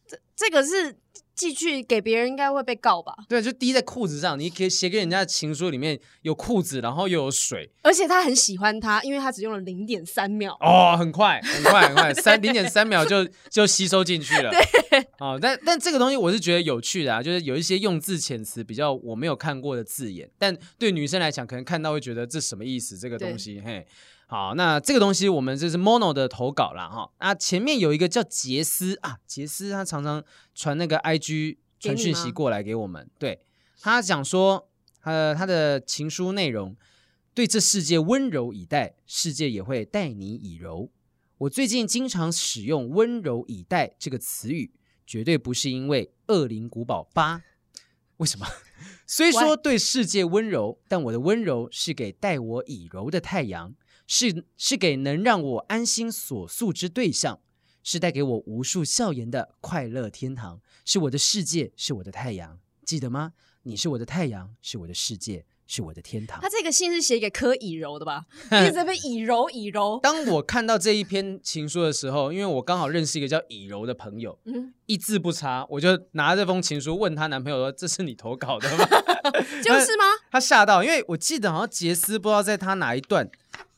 [0.06, 0.98] 这这个是。
[1.36, 3.14] 寄去给别人应该会被告吧？
[3.28, 4.38] 对，就滴在裤子上。
[4.38, 10.56] 你可以写给人家的情书里面有裤子，然后又有水，而且他很喜欢他，因为他只用了零点三秒。
[10.60, 14.50] 哦，很快，很快，很快，三零点三秒就 就吸收进去了。
[14.50, 22.96] 对，哦，但但这个东西我是觉得有趣的啊，就是有一些用字遣词比较我没有看过的字眼，但对女生来讲，可能看到会觉得这什么意思？
[22.96, 23.86] 这个东西，嘿。
[24.28, 26.88] 好，那这个东西我们这是 Mono 的投稿啦。
[26.88, 27.10] 哈。
[27.20, 30.22] 那前面有一个叫杰斯啊，杰斯他常常
[30.52, 33.40] 传那个 IG 传讯息过来给我们，对，
[33.80, 34.68] 他讲说，
[35.02, 36.76] 呃，他的情书内容，
[37.34, 40.90] 对这世界温柔以待，世界也会待你以柔。
[41.38, 44.72] 我最近经常使用“温柔以待”这个词语，
[45.06, 47.38] 绝对不是因为《恶灵古堡八》。
[48.16, 48.46] 为什么？
[49.06, 53.74] 虽说对世界温柔，但我的温柔是给待我以柔的太阳，
[54.06, 57.40] 是是给能让我安心所诉之对象，
[57.82, 63.32] 是带给我无数笑颜的快乐天堂，是我的世界，是我的太阳，记得吗？
[63.62, 65.44] 你是我的太阳，是我的世界。
[65.68, 66.40] 是我的天堂。
[66.40, 68.24] 他这个信是写给柯以柔的吧？
[68.62, 69.98] 一直在被以柔以柔。
[70.00, 78.86] 当我看到这一篇情书的时候，因为我刚好认识一个叫以柔的朋友，嗯，一字不差，我就拿这封情书问她男朋友说：“这是你投稿的吗？”
[79.60, 80.04] 就是吗？
[80.30, 83.28] 他吓到，因为我记得好像杰斯不知道在他哪一段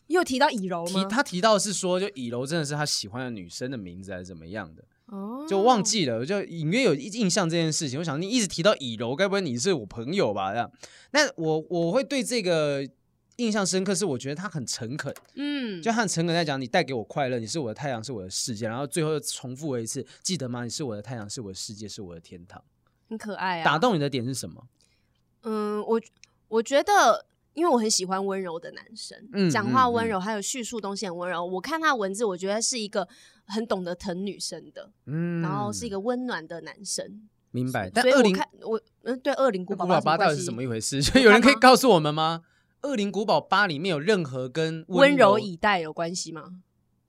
[0.08, 1.04] 又提到以柔吗？
[1.04, 4.84] 提他提到是说，就以柔真的是他喜欢的女生的名字还是怎么样的？
[5.06, 7.98] 哦，就忘记了，就隐约有印象这件事情。
[7.98, 10.52] 我想你一直提到以柔，该不会你是我朋友吧？
[10.52, 10.70] 这样，
[11.12, 12.86] 那我我会对这个
[13.36, 20.64] 印象深刻，是我觉得他很诚恳，嗯，就他很诚恳在讲，你带给我快乐，你是我的太阳，是我的世界，然后最后又重复了一次，记得吗？
[20.64, 22.62] 你是我的太阳，是我的世界，是我的天堂，
[23.08, 23.64] 很可爱啊。
[23.64, 24.66] 打动你的点是什么？
[25.42, 26.00] 嗯，我
[26.48, 27.26] 我觉得。
[27.58, 31.44] 因为我很喜欢温柔的男生，嗯、讲话温柔，嗯、还有叙述东西很温柔。
[31.44, 33.08] 我看他文字，我觉得是一个
[33.46, 37.28] 很懂得疼女生的，嗯，然后是一个温暖的男生。
[37.50, 37.90] 明白。
[37.90, 41.02] 但恶灵，看我嗯，对，恶灵古堡八到底是怎么一回事？
[41.02, 42.42] 就 有人可以告诉我们吗？
[42.82, 46.60] 恶灵古堡八里面有任何跟温柔以待有关系吗？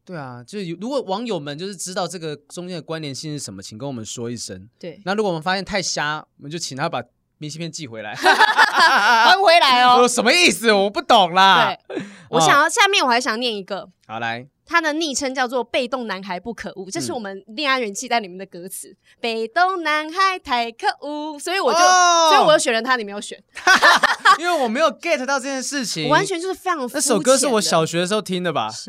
[0.03, 4.67] 对啊，就是如果网友们就是知道这个中间的关联性是什么，请跟我们说一声。
[4.79, 7.03] 对，那如果我们发现太瞎，我们就请他把。
[7.39, 10.07] 明信片寄回来， 还回来哦？
[10.07, 10.71] 什么意思？
[10.71, 11.75] 我不懂啦。
[11.87, 13.89] 对，我想要下面我还想念一个。
[14.05, 18.93] 好来，他的昵称叫做“被动男孩不可恶”，这是我们恋爱人气在里面的歌词。
[19.21, 23.41] 被动男孩太可恶，所以我就，所以我就选了他，你没有选，
[24.37, 26.09] 因为我没有 get 到这件事情。
[26.09, 26.89] 完全就是非常。
[26.93, 28.69] 那首歌是我小学的时候听的吧？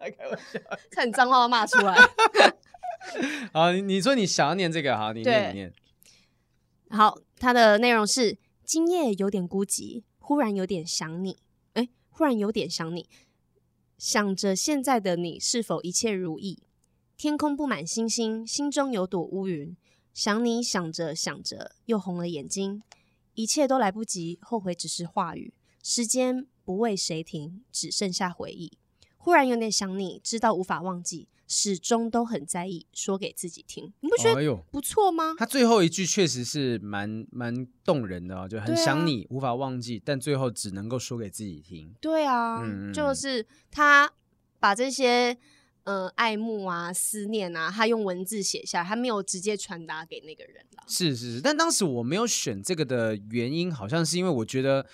[0.00, 0.60] 开玩笑，
[0.92, 1.96] 看你脏话都骂出来。
[3.52, 5.72] 好，你你说你想要念这个，好，你念你念。
[6.90, 7.18] 好。
[7.40, 8.36] 它的内容是：
[8.66, 11.38] 今夜有点孤寂，忽然有点想你。
[11.72, 13.08] 哎，忽然有点想你，
[13.96, 16.62] 想着现在的你是否一切如意？
[17.16, 19.74] 天空布满星星，心中有朵乌云。
[20.12, 22.82] 想你想着想着，又红了眼睛。
[23.32, 25.54] 一切都来不及，后悔只是话语。
[25.82, 28.76] 时间不为谁停，只剩下回忆。
[29.16, 31.28] 忽然有点想你，知道无法忘记。
[31.52, 35.34] 始终都很在意，说给自己听，你不觉得不错吗？
[35.36, 41.92] 他最后一句确实是蛮蛮动人的哦，就很想你，啊、无法忘记，但最后只能够说给自己听。
[42.00, 44.08] 对啊，嗯、就是他
[44.60, 45.36] 把这些
[45.82, 50.84] 呃爱慕啊、思念啊，他用文字写下，他没有直接传达给那个人了。
[50.86, 54.86] 是是是，但当时我没有选这个的原因，好像是因为我觉得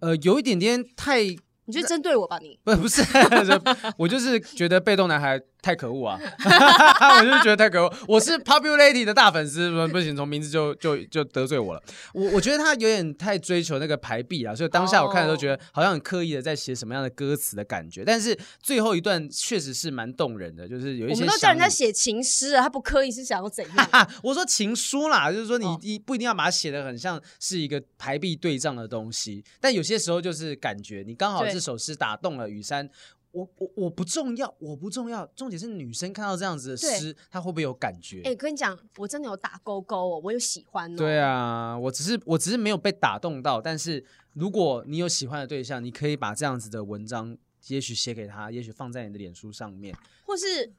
[0.00, 3.00] 呃有一点点太，你就针对我吧你，你不不是，
[3.96, 5.40] 我就是觉得被动男孩。
[5.64, 6.20] 太可恶啊！
[7.18, 7.90] 我就是觉得太可恶。
[8.06, 11.82] 我是 Popularity 的大粉丝，不行，从名字就就就得罪我了。
[12.12, 18.04] 我我觉得他有点太追求那个排比啊，所以当下我看的时候觉得好像很刻意的在写什么样的歌词的感觉。
[18.04, 24.10] 但是最后一段确实是蛮动人的，就是有一些我们都叫人家写情诗啊，他不刻意是想要怎样？
[24.22, 32.90] 我说情书啦，就是说你一不一定要把它写的很像是一个排比对仗的东西，但有些时候就是感觉你刚好这首诗打动了雨山。
[33.34, 38.18] 我我我不重要，我不重要，重点是女生看到这样子的诗，她会不会有感觉？
[38.18, 40.96] 哎、欸，跟你讲，我真的有打勾勾哦，我有喜欢哦。
[40.96, 44.04] 对啊，我只是我只是没有被打动到，但是
[44.34, 49.92] 如果你有喜欢的对象，你可以把这样子的文章，也许写给他，也许放在你的脸书上面，
[50.24, 50.72] 或是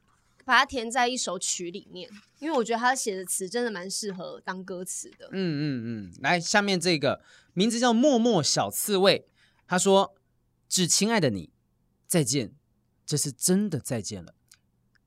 [0.46, 5.28] 把它填在一首曲里面，因为我觉得他写的词真的蛮适合当歌词的。
[5.34, 7.22] 嗯嗯嗯，来，下面这个
[7.54, 9.28] 名字叫默默小刺猬，
[9.68, 10.16] 他说
[10.70, 11.52] ：“致亲爱的你。”
[12.16, 12.56] 再见，
[13.06, 14.36] 这是真的再见了。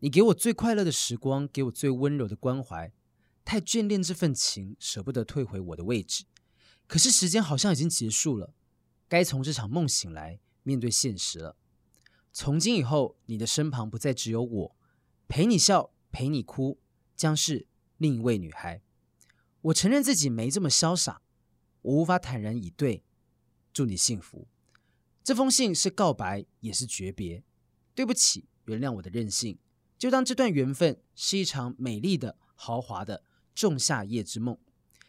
[0.01, 2.93] 你给我最快乐的时光，给我最温柔的关怀，
[3.47, 6.27] 太眷恋这份情，舍不得退回我的位置。
[6.87, 8.53] 可是时间好像已经结束了，
[9.09, 11.57] 该从这场梦醒来，面对现实了。
[12.31, 14.77] 从今以后，你的身旁不再只有我，
[15.29, 16.79] 陪你笑，陪你哭，
[17.17, 18.83] 将是另一位女孩。
[19.63, 21.23] 我承认自己没这么潇洒，
[21.81, 23.03] 我无法坦然以对。
[23.73, 24.47] 祝你幸福。
[25.29, 27.45] 这封信是告白，也是诀别。
[27.95, 29.59] 对不起，原谅我的任性。
[29.99, 33.23] 就当这段缘分是一场美丽的、豪华的
[33.55, 34.57] 仲夏夜之梦。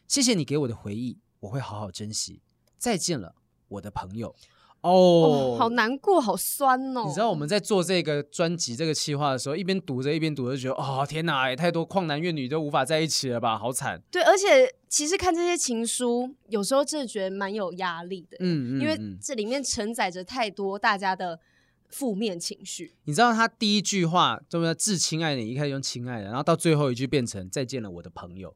[0.09, 2.41] 谢谢你给我的回忆，我会好好珍惜。
[2.77, 3.33] 再见了，
[3.69, 4.35] 我的朋友。
[4.81, 7.03] 哦，哦，好难过，好酸哦！
[7.05, 14.01] 你知道我们在做这个专辑、这个企划的时候，一边读着一边读着，就觉得哦，天哪，也太多旷男怨女都无法在一起了吧，好惨。
[14.09, 18.37] 对，而且其实看这些情书，有时候真的觉得蛮有压力的。
[18.39, 21.39] 嗯，嗯，因为这里面承载着太多大家的
[21.89, 22.95] 负面情绪。
[23.03, 24.73] 你知道他第一句话对不对？
[24.75, 28.55] 致亲爱的，一开始用亲爱的，然后到最后一句变成再见了我的朋友，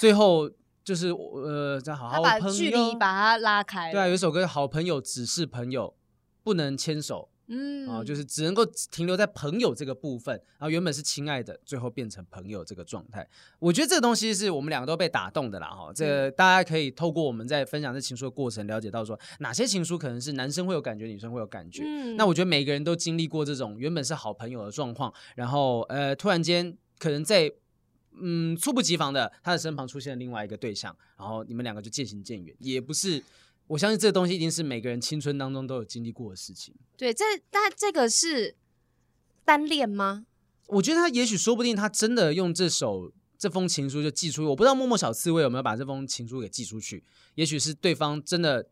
[0.00, 0.50] 最后
[0.88, 3.92] 就是呃，再好好把距离把它拉开。
[3.92, 5.94] 对啊，有一首歌《好朋友只是朋友，
[6.42, 7.28] 不能牵手》。
[7.50, 13.26] 嗯，啊，就是只能够停留在朋友这个部分，然后原本是亲爱的，最后变成朋友这个状态。
[13.58, 15.92] 我觉得这个东西是我们两个都被打动的啦，哈。
[15.94, 21.82] 这个大家可以透过我们在分享这情书的过程，了解到说哪些情书可能是男生会有感觉，女生会有感觉。
[21.84, 27.52] 嗯，那我觉得每个人都经历过这种原本是好朋友的状况，然后呃，突然间可能在
[28.20, 33.22] 嗯猝不及防的他的身旁出现了另外一个对象，然后你们两个就渐行渐远，也不是。
[33.68, 36.74] 我相信这个东西一定是每个人青春当中都有经历过的事情。
[36.96, 38.56] 对，这但这个是
[39.44, 40.24] 单恋吗？
[40.68, 44.48] 我觉得他也许说不定他真的用这首这封情书就寄出去。
[44.48, 47.04] 我不知道默默小刺猬有没有把这封情书给寄出去。
[47.34, 48.70] 也许是对方真的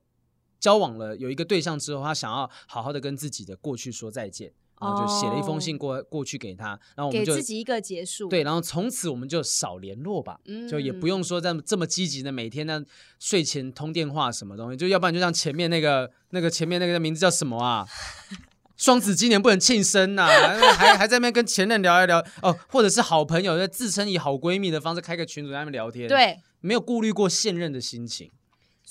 [0.58, 4.54] 交往了有一个对象之后，他想要好好的跟自己的过去说再见。
[4.80, 8.28] 然后就写了一封信过过去给他，然后我们就给自己一个结束。
[8.28, 12.82] 对，然后从此我们就少联络吧，嗯、就也不用说这么这么积极的每天呢
[13.18, 17.86] 睡前通电话什么东西，就要不然就像前面那个那个前面那个名字叫什么啊？
[18.76, 28.30] 双子今年不能庆生呐、啊，还还在那边跟前任聊一聊哦，或者是好朋友在自称以好闺蜜的方式开个群组在那边聊天，对，没有顾虑过现任的心情。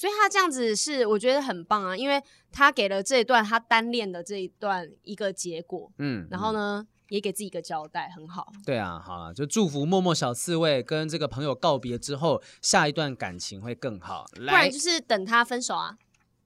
[0.05, 8.53] 所以他这样子是我觉得很棒啊，因为他给了这一段他单恋的这一段一个结果，嗯，然后呢、嗯、也给自己一个交代，很好。
[8.63, 14.25] 对啊，好啊，就祝福默默小刺猬跟这个朋友告别之后，下一段感情会更好。
[14.35, 15.97] 不然就是等他分手啊。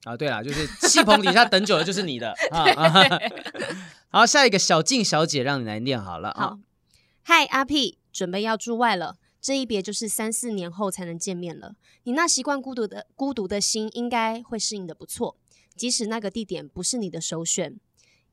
[0.05, 2.66] 啊，对啊，就是气棚底下等久了就是你的 啊。
[4.07, 6.34] 好，下一个小静小姐让你来念好了。
[6.38, 6.57] 好，
[7.24, 9.18] 嗨，阿 P，准备要住外了。
[9.42, 11.76] 这一别就是三四年后才能见面了。
[12.04, 15.38] 你那习惯孤独的孤独的心，应该会适应的不错。
[15.76, 17.80] 即使那个地点不是你的首选，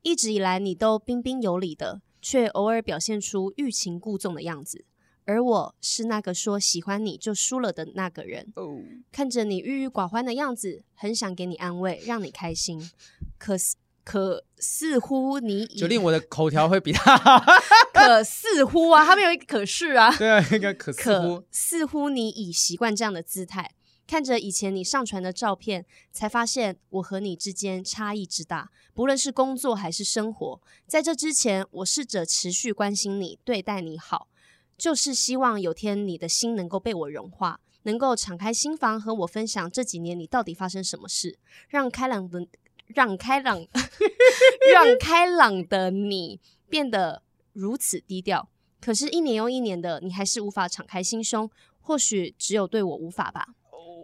[0.01, 4.83] 一直以来你都彬彬有礼的，却偶尔表现出欲擒故纵的样子。
[5.23, 8.51] 而我是那个说喜欢你就输了的那个人。
[8.55, 8.79] Oh.
[9.11, 12.91] 看着你郁郁寡欢的样子，很想给你安慰，让你开心。
[13.37, 13.75] 可是。
[14.07, 17.17] 可似乎你已，决定我的口条会比他
[17.93, 21.39] 可似乎啊，他们有一个可是啊， 对啊，应该可似乎。
[21.39, 23.69] 可似乎你已习惯这样的姿态，
[24.07, 28.69] 看着以前你上传的照片，才发现我和你之间差异之大。
[28.93, 34.29] 不论是工作还是生活，在这之前，我试着持续关心你，对待你好，
[34.77, 41.37] 就是希望有天你的心能够被我融化，能够敞开心房和我分享这几年你到底发生什么事，
[41.67, 42.47] 让开朗的。
[42.87, 43.59] 让开朗，
[44.73, 47.21] 让开朗的你变得
[47.53, 48.49] 如此低调。
[48.81, 51.49] 可是，一年又一年的，你还是无法敞开心胸。
[51.79, 53.47] 或许只有对我无法吧。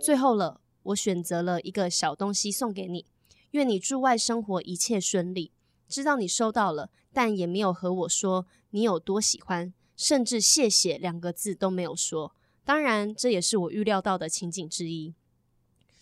[0.02, 3.06] 最后了，我选择了一个小东西送给你。
[3.52, 5.52] 愿你驻外生活一切顺利。
[5.90, 12.34] 知道你收到了，但也没有和我说你有多喜欢，甚至谢谢两个字都没有说。
[12.64, 15.14] 当然，这也是我预料到的情景之一。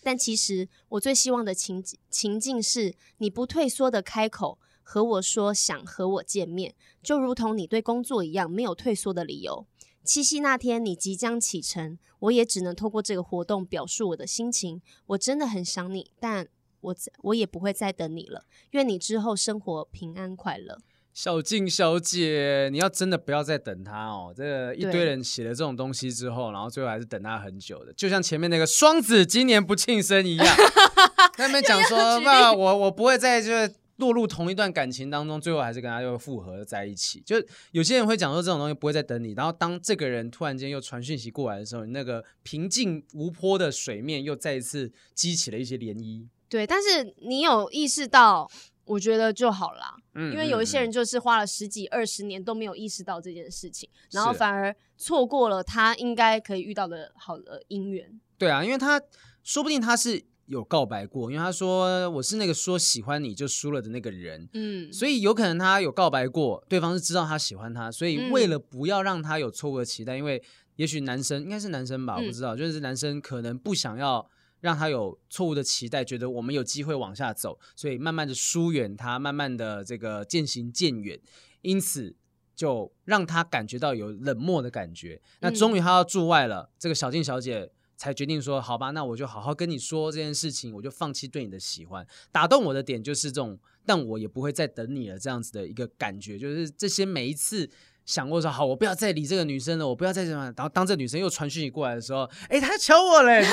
[0.02, 9.66] 但其实我最希望的情情境是，你不退缩的开口和我说想和我见面，就如同你对工作一样，没有退缩的理由。
[10.04, 14.82] 七夕那天你即将启程，我也只能透过这个活动表述我的心情。
[15.06, 16.48] 我真的很想你，但
[16.80, 18.44] 我我也不会再等你了。
[18.72, 20.80] 愿你之后生活平安快乐。
[21.14, 24.32] 小静小姐，你要真的不要再等他哦！
[24.34, 30.56] 这个一堆人写了这种东西之后，然后最后还是等他很久的，就像前面那个双子今年不庆生一样。
[31.36, 37.22] 他们讲说，那我我不会再就是落入同一段感情当中，最后还是跟他又复合在一起。
[37.26, 37.36] 就
[37.72, 46.26] 有些人会讲说，这种东西不会再等你，然后当这个人突然间又传讯息过来的时候，你那个平静无波的水面又再一次激起了一些涟漪。
[46.48, 48.50] 对，但是你有意识到。
[48.84, 58.20] 我觉得就好啦，嗯，因为有一些人就是花了十几二十年都没有意识到这件事情，嗯、然后反而错过了他应该可以遇到的好的姻缘。
[58.36, 59.00] 对啊，因为他
[59.42, 70.42] 说不定他是有告白过，因为他说我是那个说喜欢你就输了的那个人，嗯，所以有可能他有告白过，对方是知道他喜欢他，所以为了不要让他有错误的期待，嗯、因为
[70.76, 74.28] 也许男生应该是男生吧，我不知道，嗯、就是男生可能不想要。
[74.62, 81.20] 让他有错误的期待，觉得我们有机会往下走，所以慢慢的疏远他，慢慢的这个渐行渐远，
[81.62, 82.14] 因此
[82.54, 85.20] 就让他感觉到有冷漠的感觉。
[85.40, 97.68] 那终于他要驻外了，嗯、这个小静小姐才决定说：“好吧，那我就好好跟你说这件事情，我就放弃对你的喜欢。”打动我的点就是这种，但我也不会再等你了这样子的一个感觉，就是这些每一次
[98.04, 103.44] 想过说：“好，我不要再理这个女生了，我不要再这样。”然后当这女生又传讯息过来的时候，哎，他瞧我嘞。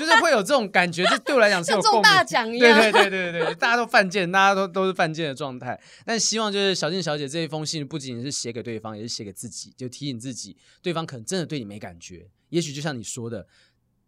[0.00, 2.80] 就是会有这种感觉，这对我来讲是有中大奖一样。
[2.80, 5.80] 对对对对对，大家都犯贱，大家都都是犯贱的状态。
[6.04, 12.26] 但希望就是小静小姐这一封信，不仅仅是写给对方，也是写给自己，就提醒自己，对方可能真的对你没感觉。
[12.48, 13.46] 也许就像你说的，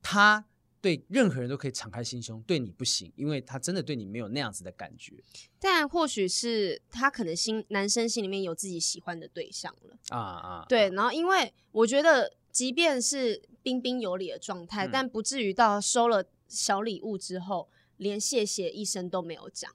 [0.03, 0.45] 他。
[0.82, 5.14] 对任何人都可以敞开心胸，对你不行，因为他真的对你没有那样子的感觉。
[5.61, 10.66] 但或许是他可能心男生心里面有自己喜欢的对象了啊啊！
[10.68, 19.71] 对，然后因为我觉得，即便是彬彬有礼的状态，嗯，但不至于到收了小礼物之后，连谢谢一声都没有讲。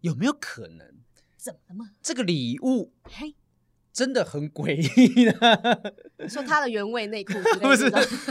[0.00, 0.94] 有没有可能？
[1.36, 1.90] 怎么了吗？
[2.02, 3.34] 这个礼物，嘿。
[3.92, 7.84] 真的很诡异的，说他的原味内裤 不是，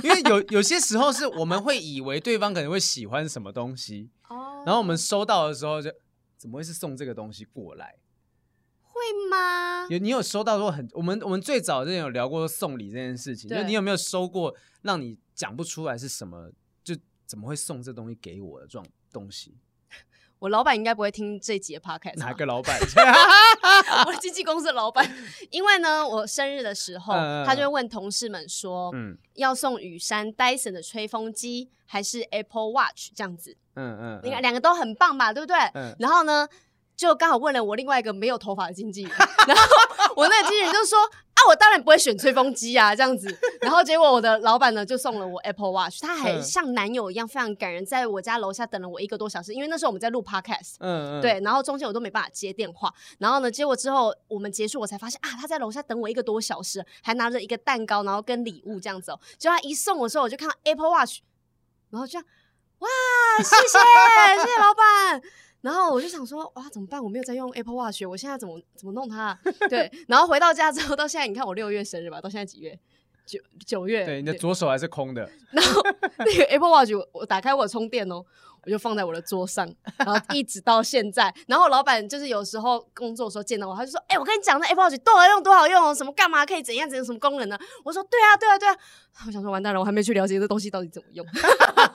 [0.04, 5.90] 因为有有些时候是我们会以为对方可能会喜欢什么东西，哦，然后我们收到的时候就
[6.36, 7.96] 怎么会是送这个东西过来？
[9.04, 9.86] 会吗？
[9.90, 16.52] 有你有收到过很我们我们最早之前有聊过送礼这件事情，就你有没有收过让你讲不出来是什么，
[16.84, 16.96] 就
[17.26, 19.58] 怎么会送这东西给我的这种东西？
[20.40, 22.18] 我老板应该不会听这集的 podcast。
[22.18, 22.78] 哪个老板？
[24.06, 25.10] 我的经纪公司的老板。
[25.50, 33.56] 因为呢，我生日的时候，嗯、他就会问同事们说，嗯、要送雨山 Dyson 的吹风机，还是 Apple Watch 这样子？
[33.76, 35.56] 嗯嗯，你看两个都很棒吧，对不对？
[35.76, 36.46] 嗯、然后呢，
[36.96, 39.12] 就刚好问了我另外一个没有头发的经纪人，
[39.48, 39.64] 然后
[40.16, 40.98] 我那个经纪人就说。
[41.34, 43.28] 啊，我当然不会选吹风机啊，这样子。
[43.60, 52.94] 然后结果我的老板呢就送了我 Apple Watch，他还像男友一样非常感人，在我家楼下等了我一个多小时，因为那时候我们在录 Podcast，嗯嗯，对，然后中间我都没办法接电话。
[53.18, 59.20] 然后呢，结果之后我们结束，我才发现啊，他在楼下等我一个多小时，还拿着一个蛋糕，然后跟礼物这样子哦。
[59.40, 61.22] 结果他一送我的时候，我就看到 Apple Watch，
[61.90, 62.24] 然后这样，
[62.78, 62.88] 哇，
[63.40, 65.20] 谢谢谢谢老板。
[65.64, 67.02] 然后我就想说，哇，怎么办？
[67.02, 69.40] 我没有在用 Apple Watch，我现在怎么怎么弄它？
[69.70, 72.78] 对，然后回到家之后，到现在，你看我六月生日吧，到现在几月？
[73.26, 74.06] 九九月。
[74.06, 75.22] 对，你的左手还是空的。
[75.52, 75.82] 然后
[76.18, 78.24] 那个 Apple Watch，我，我打开我充电哦。
[78.66, 81.34] 我就放在我的桌上，然后一直到现在。
[81.48, 85.94] 然后老板就是有时候工作的时候见到我，他就说：“哎、欸，我跟你讲，那 Apple Watch 多好用，多好用哦！
[85.94, 88.76] 什么干嘛可以怎样怎样，什么功能呢？”我说：“对啊，对啊，对啊。”
[89.28, 91.26] 我想说完蛋了，我还没去了解这东西到底怎么用。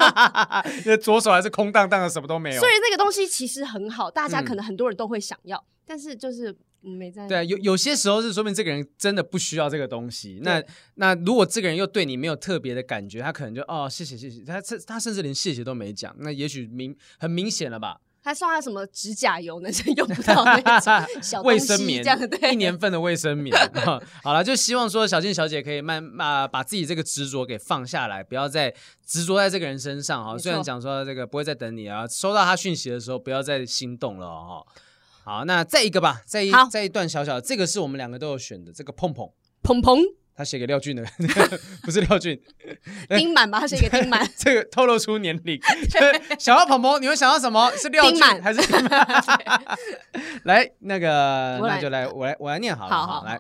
[0.85, 2.61] 因为左手还是空荡荡的，什么都没有。
[2.61, 6.57] 所以那个东西其实很好，大家可能很多人都会想要，嗯、但是就是。
[6.81, 10.39] 没在对啊，有有些时候是说明这个人真的不需要这个东西。
[10.43, 10.63] 那
[10.95, 16.15] 那如果这个人又对你没有特别的感觉，他可能就哦谢谢谢谢，他他甚至连谢谢都没讲。
[16.21, 18.01] 那也许明很明显了吧？
[18.21, 19.73] 他送他什么指甲油呢？
[19.73, 23.57] 是用不到那种小 卫生棉，这样对，一年份的卫生棉。
[24.23, 28.75] 好了，就希望说小静小姐可以慢慢把自己这个执着给放下来，不要再
[29.07, 30.37] 执着在这个人身上哈。
[30.37, 34.67] 虽然讲说这个不会再等你啊，收到他讯息的时候不要再心动了哈。
[35.29, 39.29] 好，那再一个吧，再一再一段小小的，这个是我们两个都有选的，这个碰碰
[39.63, 39.99] 碰碰，
[40.35, 41.05] 他写给廖俊的，
[41.85, 42.41] 不是廖俊，
[43.15, 43.61] 丁满吧？
[43.61, 45.61] 他写给丁满， 这个透露出年龄。
[46.39, 47.71] 想要碰碰，你们想要什么？
[47.77, 49.07] 是廖俊还是丁满？
[50.45, 53.39] 来，那个那就来，我来我来念好了，好好来。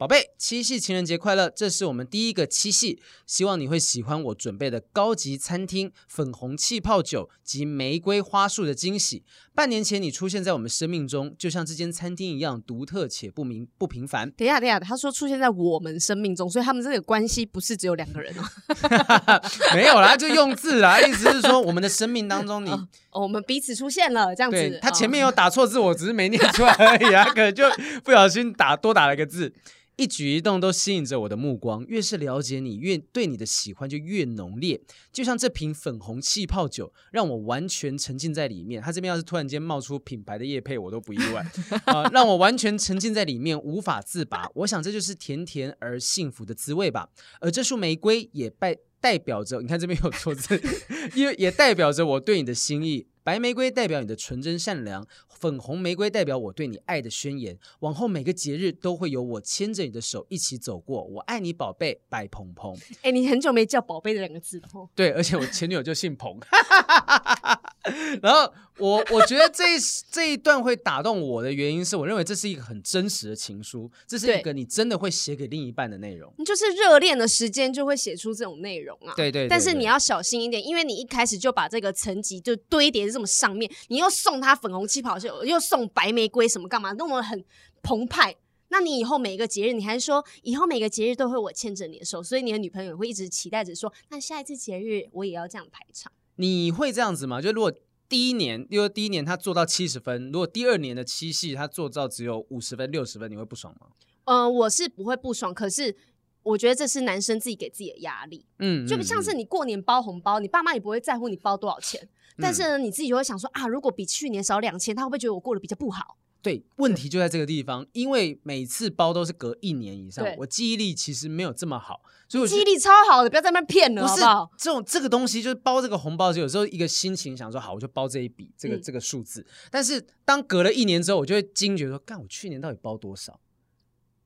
[0.00, 1.50] 宝贝，七夕情人节快乐！
[1.50, 9.22] 这是我们第一个七夕，希望你会喜欢我准备的高级餐厅、粉红气泡酒及玫瑰花束的惊喜。
[9.54, 14.30] 半年前你出现在我们生命中，就像这间餐厅一样独特且不明不平凡。
[14.30, 19.42] 等一下，等一下，他说出现在我们生命中，所以他们这个关系不是只有两个人哦。
[19.76, 22.76] 没有啦，就用字啦，意思是说我们的生命当中你，你、
[23.12, 24.78] 哦哦、我们彼此出现了这样子。
[24.80, 27.64] 他前面有打错字，我只是没念出来而已啊， 可能就
[28.04, 29.52] 不小心打多打了一个字。
[29.96, 34.80] 一举一动都吸引着我的目光，越是了解你，越对你的喜欢就越浓烈。
[35.12, 38.80] 就像这瓶粉红气泡酒，让我完全沉浸在里面。
[38.80, 41.44] 他这边要是突然间冒出品牌的叶配，我都不意外
[41.84, 42.10] 啊、呃！
[42.14, 44.48] 让我完全沉浸在里面，无法自拔。
[44.54, 47.10] 我想这就是甜甜而幸福的滋味吧。
[47.40, 50.60] 而这束玫瑰也代代表着，你看这边有错字，
[51.16, 53.06] 因为也代表着我对你的心意。
[53.22, 57.56] 白玫瑰代表你的纯真善良，粉红玫瑰代表我对你爱的宣言。
[57.80, 61.04] 往后每个节日都会有我牵着你的手一起走过。
[61.04, 62.74] 我爱你，宝贝，白鹏鹏。
[63.02, 64.88] 哎、欸，你很久没叫“宝贝”的两个字了哦。
[64.94, 66.40] 对，而且我前女友就姓鹏。
[68.22, 69.78] 然后我我觉得这一
[70.10, 76.32] 这一段会打动我的原因是我认为这是一个很真实的情书，这是一个你真的会写给另一半的内容。
[76.38, 79.14] 你就是热恋的时间就会写出这种内容啊。
[79.16, 79.48] 对对，对对。
[79.48, 87.44] 但是你要小心一点，因为你一开始就把这个层级就堆叠这么上面，你又送他粉红气泡秀，又送白玫瑰什么干嘛，弄得很
[87.82, 88.36] 澎湃。
[88.68, 96.12] 那你以后每个节日，你还说以后每个节日都会我牵着你的手，所以你的女朋友会一直期待着说，那下一次节日我也要这样排场。
[96.40, 97.38] 你会这样子吗？
[97.42, 97.70] 就如果
[98.08, 103.88] 第一年，因为第一年他做到七十分，如果第二年的七系他做到只有五十分、六十分，你会不爽吗？
[104.24, 105.94] 嗯、呃，我是不会不爽，可是
[106.42, 108.46] 我觉得这是男生自己给自己的压力。
[108.58, 112.08] 嗯，就像是你过年包红包，你爸妈也不会在乎你包多少钱，
[112.38, 116.16] 但是呢，你自己就会想说啊，如果比去年少两千，他会不会觉得我过得比较不好？
[116.42, 124.50] 对，问题就在这个地方，因为每次包都是隔一年以上，我记忆力其实没有这么好，所以我记忆力超好的，不要在那边骗了，好不好？
[124.56, 129.44] 这种这个东西就是包这个红包，有时候一个心情想说好，我就包这一笔，这个、嗯、这个数字。
[129.70, 133.38] 但是当隔了一年之后，我就会惊觉说，干，我去年到底包多少？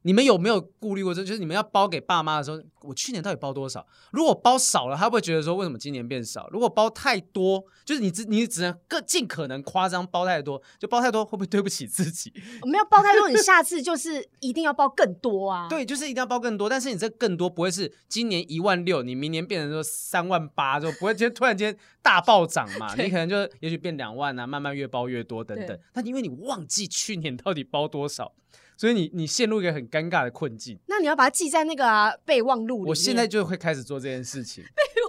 [0.07, 1.25] 你们有没有顾虑过这？
[1.25, 3.87] 就是你们要包给爸妈的时候，我去年到底包多少？
[4.13, 6.47] 如果包少了，他会不会觉得说为什么今年变少？
[6.53, 12.31] 如果包太多，就是你只你只能更尽可能夸张包太多，就包太多会不会对不起自己？
[12.65, 15.69] 没有包太多，你下次就是一定要包更多啊！
[15.73, 16.69] 对，就是一定要包更多。
[16.69, 22.95] 但是你这更多不会是今年一万六，你明年变成说三万八，就不会就突然间大暴涨嘛？
[23.03, 25.79] 你可能就也许变两万啊，慢慢越包越多等等。
[25.95, 28.35] 那因为你忘记去年到底包多少。
[28.77, 30.79] 所以你你陷入一个很尴尬的困境。
[30.87, 32.89] 那你要把它记在那个、啊、备忘录里面。
[32.89, 34.65] 我现在就会开始做这件事情。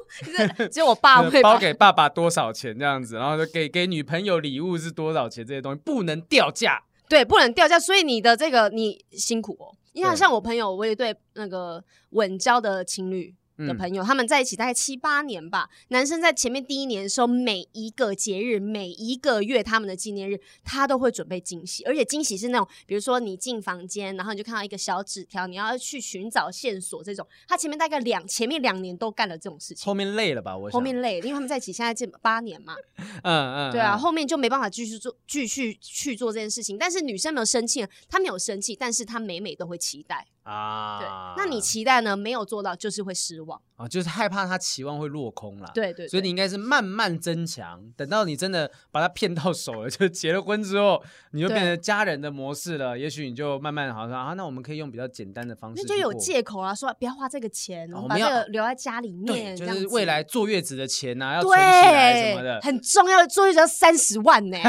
[0.71, 6.83] 只有我爸会包给爸爸多少钱这样子，然后就给给女朋友礼物是多少钱，这些东西不能掉价。
[7.09, 7.79] 对，不能掉价。
[7.79, 9.75] 所以你的这个你辛苦哦。
[9.93, 13.33] 你看，像我朋友，我也对那个稳交的情侣。
[13.57, 15.69] 的朋友，他们在一起大概七八年吧。
[15.90, 27.26] 男生在前面第一年的时候，每一个节日、每一个月他们的纪念日，他都会准备惊喜，而且惊喜是那种，比如说你进房间，然后你就看到一个小纸条，你要去寻找线索这种。
[27.48, 30.57] 他前面大概两前面两年都干了这种事情，后面累了吧？
[30.57, 32.76] 我后面累了，因为他们在一起现在这八年嘛。
[33.23, 36.77] 嗯嗯，对啊，后面就没办法继续做，继续去做这件事情。
[36.77, 40.27] 但是女生没有生气，她没有生气，但是她每每都会期待。
[40.45, 40.99] 啊，
[41.35, 42.15] 对，那你期待呢？
[42.15, 45.72] 没有做到，就是会失望啊，就是害怕他期望会落空了。
[45.73, 51.01] 对，对对，所以你应该是慢慢增强，等到你真的把他骗到手了， 就结了婚之后，
[51.31, 52.97] 你就变成家人的模式了。
[52.97, 64.57] 也许你就慢慢好像啊，那我们可以用比较简单的方式，那就有借口啊，说不要花这个钱，我们把这个留在家里面，就是未来坐月子的钱呐，要存起来什么的，很重要的，坐月子要三十万呢。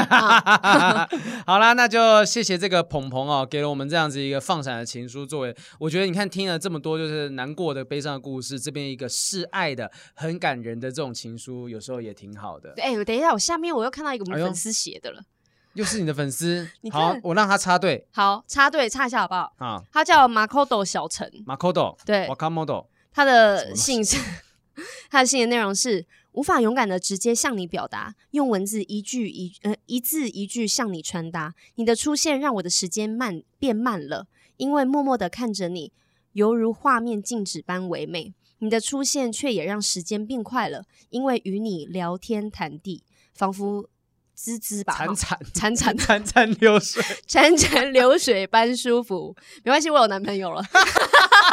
[1.45, 6.47] 好啦，那就谢谢这个鹏鹏哦，给了我们这样子一个放闪的情书，作为我觉得你看听。
[6.47, 12.73] 了这么多就是难过的、悲伤的故事，这边一个示爱的、很感人的这种情书，有时候也挺好的。
[12.77, 15.21] 哎，等一下，我下面我又看到一个我们粉丝写的了，
[15.73, 16.65] 又是你的粉丝。
[16.89, 18.07] 好，我让他插队。
[18.11, 19.53] 好，插队插一下好不好？
[19.57, 21.29] 啊，他叫马可多小陈。
[21.45, 22.89] 马可多，对，瓦卡莫多。
[23.11, 24.17] 他的信是，
[25.09, 31.53] 他的信的内容是无法勇敢的直接向你表达，用文字一句一呃一字一句向你传达。
[31.75, 34.27] 你的出现让我的时间慢变慢了，
[34.57, 35.93] 因为默默的看着你。
[36.33, 43.03] 犹如画面静止般唯美，你的出现却也让时间变快了，因为与你聊天谈地，
[43.33, 43.89] 仿佛
[44.35, 49.35] 滋滋吧， 潺潺潺潺潺潺流水，潺潺流水般舒服。
[49.63, 50.61] 没关系，我有男朋友了。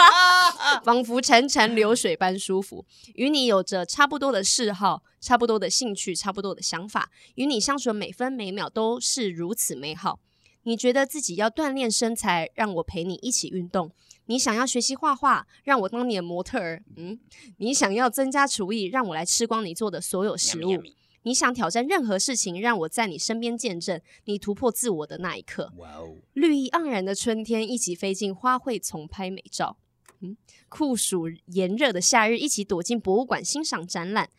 [0.84, 10.20] 仿佛潺潺流水般舒服，与你有着差不多的嗜好，差不多的兴趣，差不多的想法，与你相处的每分每秒都是如此美好。
[10.64, 13.90] 你觉得自己要锻炼身材，让我陪你一起运动。
[14.26, 16.82] 你想要学习画画，让我当你的模特儿。
[16.96, 17.18] 嗯，
[17.58, 20.82] 你想要增加厨艺，让我来吃光你做的所有食物。
[21.22, 25.72] 你想挑战任何事情，让我在你身边见证你突破自我的那一刻。
[25.76, 26.16] 哇哦！
[26.34, 29.76] 绿意盎然的春天，一起飞进花卉丛拍美照。
[30.20, 30.36] 嗯，
[30.68, 34.30] 酷暑炎热的夏日，一起躲进博物馆欣赏展览。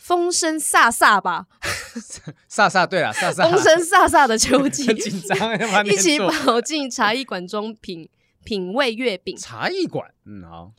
[0.00, 1.46] 风声飒飒吧，
[2.50, 3.50] 飒飒对了，飒飒。
[3.50, 8.08] 风声飒飒的秋季， 紧张，一起跑进茶艺馆中品。
[8.42, 10.72] 品味月饼，茶艺馆，嗯好。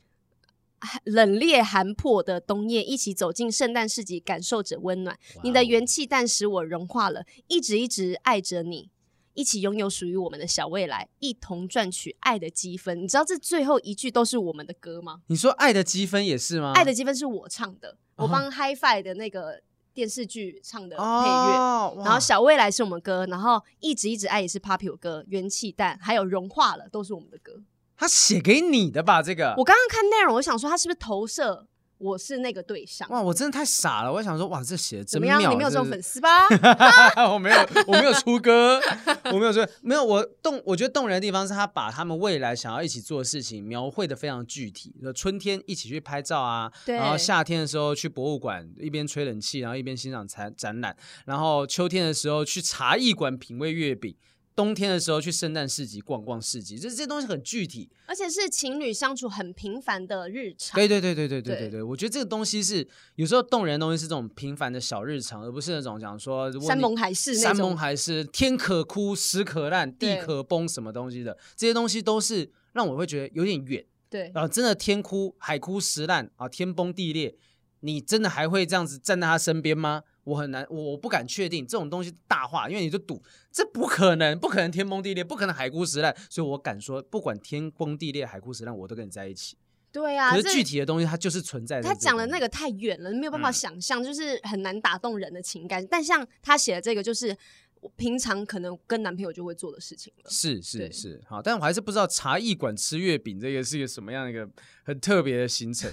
[1.04, 5.16] 冷冽寒魄的冬夜，一起走进圣诞市集，感受着温暖。
[5.44, 8.90] 你的元气弹使我融化了，一直一直爱着你，
[9.34, 13.02] 一起拥有属于我们的小未来，一同赚取爱的积分。
[13.02, 15.22] 你知道这最后一句都是我们的歌吗？
[15.26, 16.72] 你说爱的积分也是吗？
[16.74, 19.62] 爱的积分是我唱的，我帮 HiFi 的那个。
[19.94, 27.60] 电视剧唱的配乐，oh, 然后小未来是我们歌，然后一直一直爱也是 Popular 歌，元气弹还有融化了都是我们的歌。
[27.94, 29.22] 他写给你的吧？
[29.22, 31.66] 这个我刚刚看内容，我想说他是不是投射？
[32.02, 33.22] 我是那个对象哇！
[33.22, 36.48] 我真的太傻了，我想说哇，这写的真妙，你没有这种粉丝吧？
[37.32, 37.56] 我没有，
[37.86, 38.80] 我没有出歌，
[39.26, 40.02] 我没有说没有。
[40.04, 44.92] 我动，我觉得动人的地方是他把他们未来想要一起做的事情描绘的非常具体。
[45.14, 54.14] 春天一起去拍照啊，然后夏天的时候去博物馆一边吹冷气，然后一边欣赏展展览，然后秋天的时候去茶艺馆品味月饼。
[54.54, 60.74] 冬天的时候去圣诞市集逛逛市集，这这些东西很具体，而且是情侣相处很平凡的日常。
[60.76, 73.84] 对对对对对对对对，我觉得这个东西是有时候动人的东西是这种平凡的小日常，而不是那种讲说山盟海誓、山盟海誓，天可枯石可烂，地可崩什么东西的，这些东西都是让我会觉得有点远。
[74.10, 77.34] 对，然后真的天枯海枯石烂啊，天崩地裂，
[77.80, 80.02] 你真的还会这样子站在他身边吗？
[80.24, 89.56] 我很难，我我不敢确定这种东西大话，因为你就赌这不可能，不可能天崩地裂，不可能海枯石烂，所以我敢说，不管天崩地裂、海枯石烂，我都跟你在一起。
[89.90, 91.82] 对啊，可是具体的东西它就是存在。
[91.82, 95.86] 他讲的那个太远了，没有办法想象，嗯、就是很难打动人的情感。
[95.86, 97.36] 但像他写的这个，就是
[97.80, 100.30] 我平常可能跟男朋友就会做的事情了。
[100.30, 104.48] 是是是，好，但我还是不知道茶艺馆吃月饼这个是一个什么样的一个
[104.84, 105.92] 很特别的行程。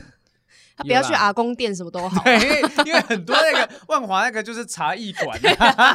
[0.79, 2.23] 他不要去阿公店，什么都好。
[2.23, 5.37] 对，因为因为很多那个 万华那个就是茶艺馆，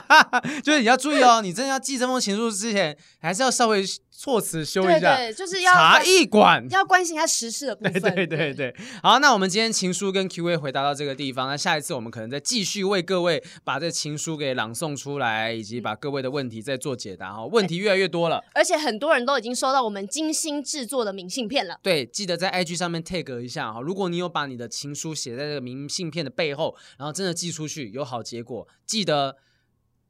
[0.63, 3.83] 就是你要注意哦，你真的要寄这封情书之前，还是要稍微
[4.25, 5.17] 措辞修一下。
[5.17, 8.01] 对对，就是要茶艺馆，要关心一下时事的部分。
[8.01, 8.75] 对对对对。
[9.03, 17.45] 好，那我们今天情书跟 Q&A 回答到这个地方，那下一次我们可能再继续为各位把这情书给朗诵出来，以及把各位的问题再做解答哈。
[17.45, 21.79] 问题越来越多了，而且很多人都已经收到我们精心制作的明信片了。
[21.83, 23.83] 对，记得在 IG 上面 tag 一下哈。
[23.83, 29.37] 如果你有把你的情书写在这个明信片的背后，然后真的寄出去有好结果，记得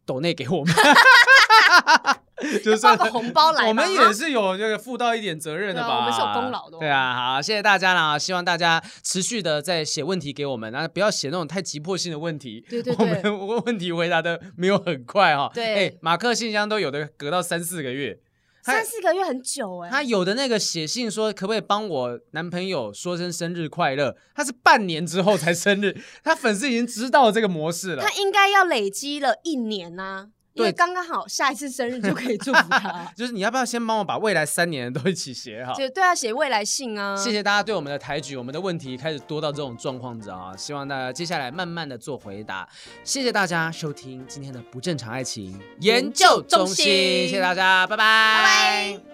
[0.06, 0.74] 抖内给我们，
[2.64, 3.68] 就是发个红包来。
[3.68, 5.88] 我们也是有这个负到一点责任的吧？
[5.88, 6.78] 啊、我们是有功劳的。
[6.78, 8.18] 对啊，好，谢谢大家啦！
[8.18, 12.64] 希望大家持续的在写问题给我们，然后不要写那种太急迫性的问题。
[12.68, 15.50] 对对对， 我们问题回答的没有很快哈。
[15.54, 18.18] 对，哎，马克信箱都有的隔到三四个月。
[18.62, 28.02] 三四个月很久哎、欸，他有的那个写信说可不可以帮我男朋友说声生日快乐，他是半年之后才生日，他粉丝已经知道这个模式了。
[28.02, 30.28] 他应该要累积了一年啊。
[30.54, 33.12] 对，刚刚好下一次生日就可以祝福他。
[33.16, 35.74] 就是你要不要先帮我把未来三年的都一起写好？
[35.78, 37.16] 就对啊，写未来信啊。
[37.16, 42.68] 谢谢大家对我们的抬举，我们的问题开始多到这种状况子啊，希望大家接下来慢慢的做回答。
[43.02, 48.04] 谢谢大家收听今天的不正常爱情研究中心，谢谢大家，拜拜。
[48.04, 49.13] 拜拜。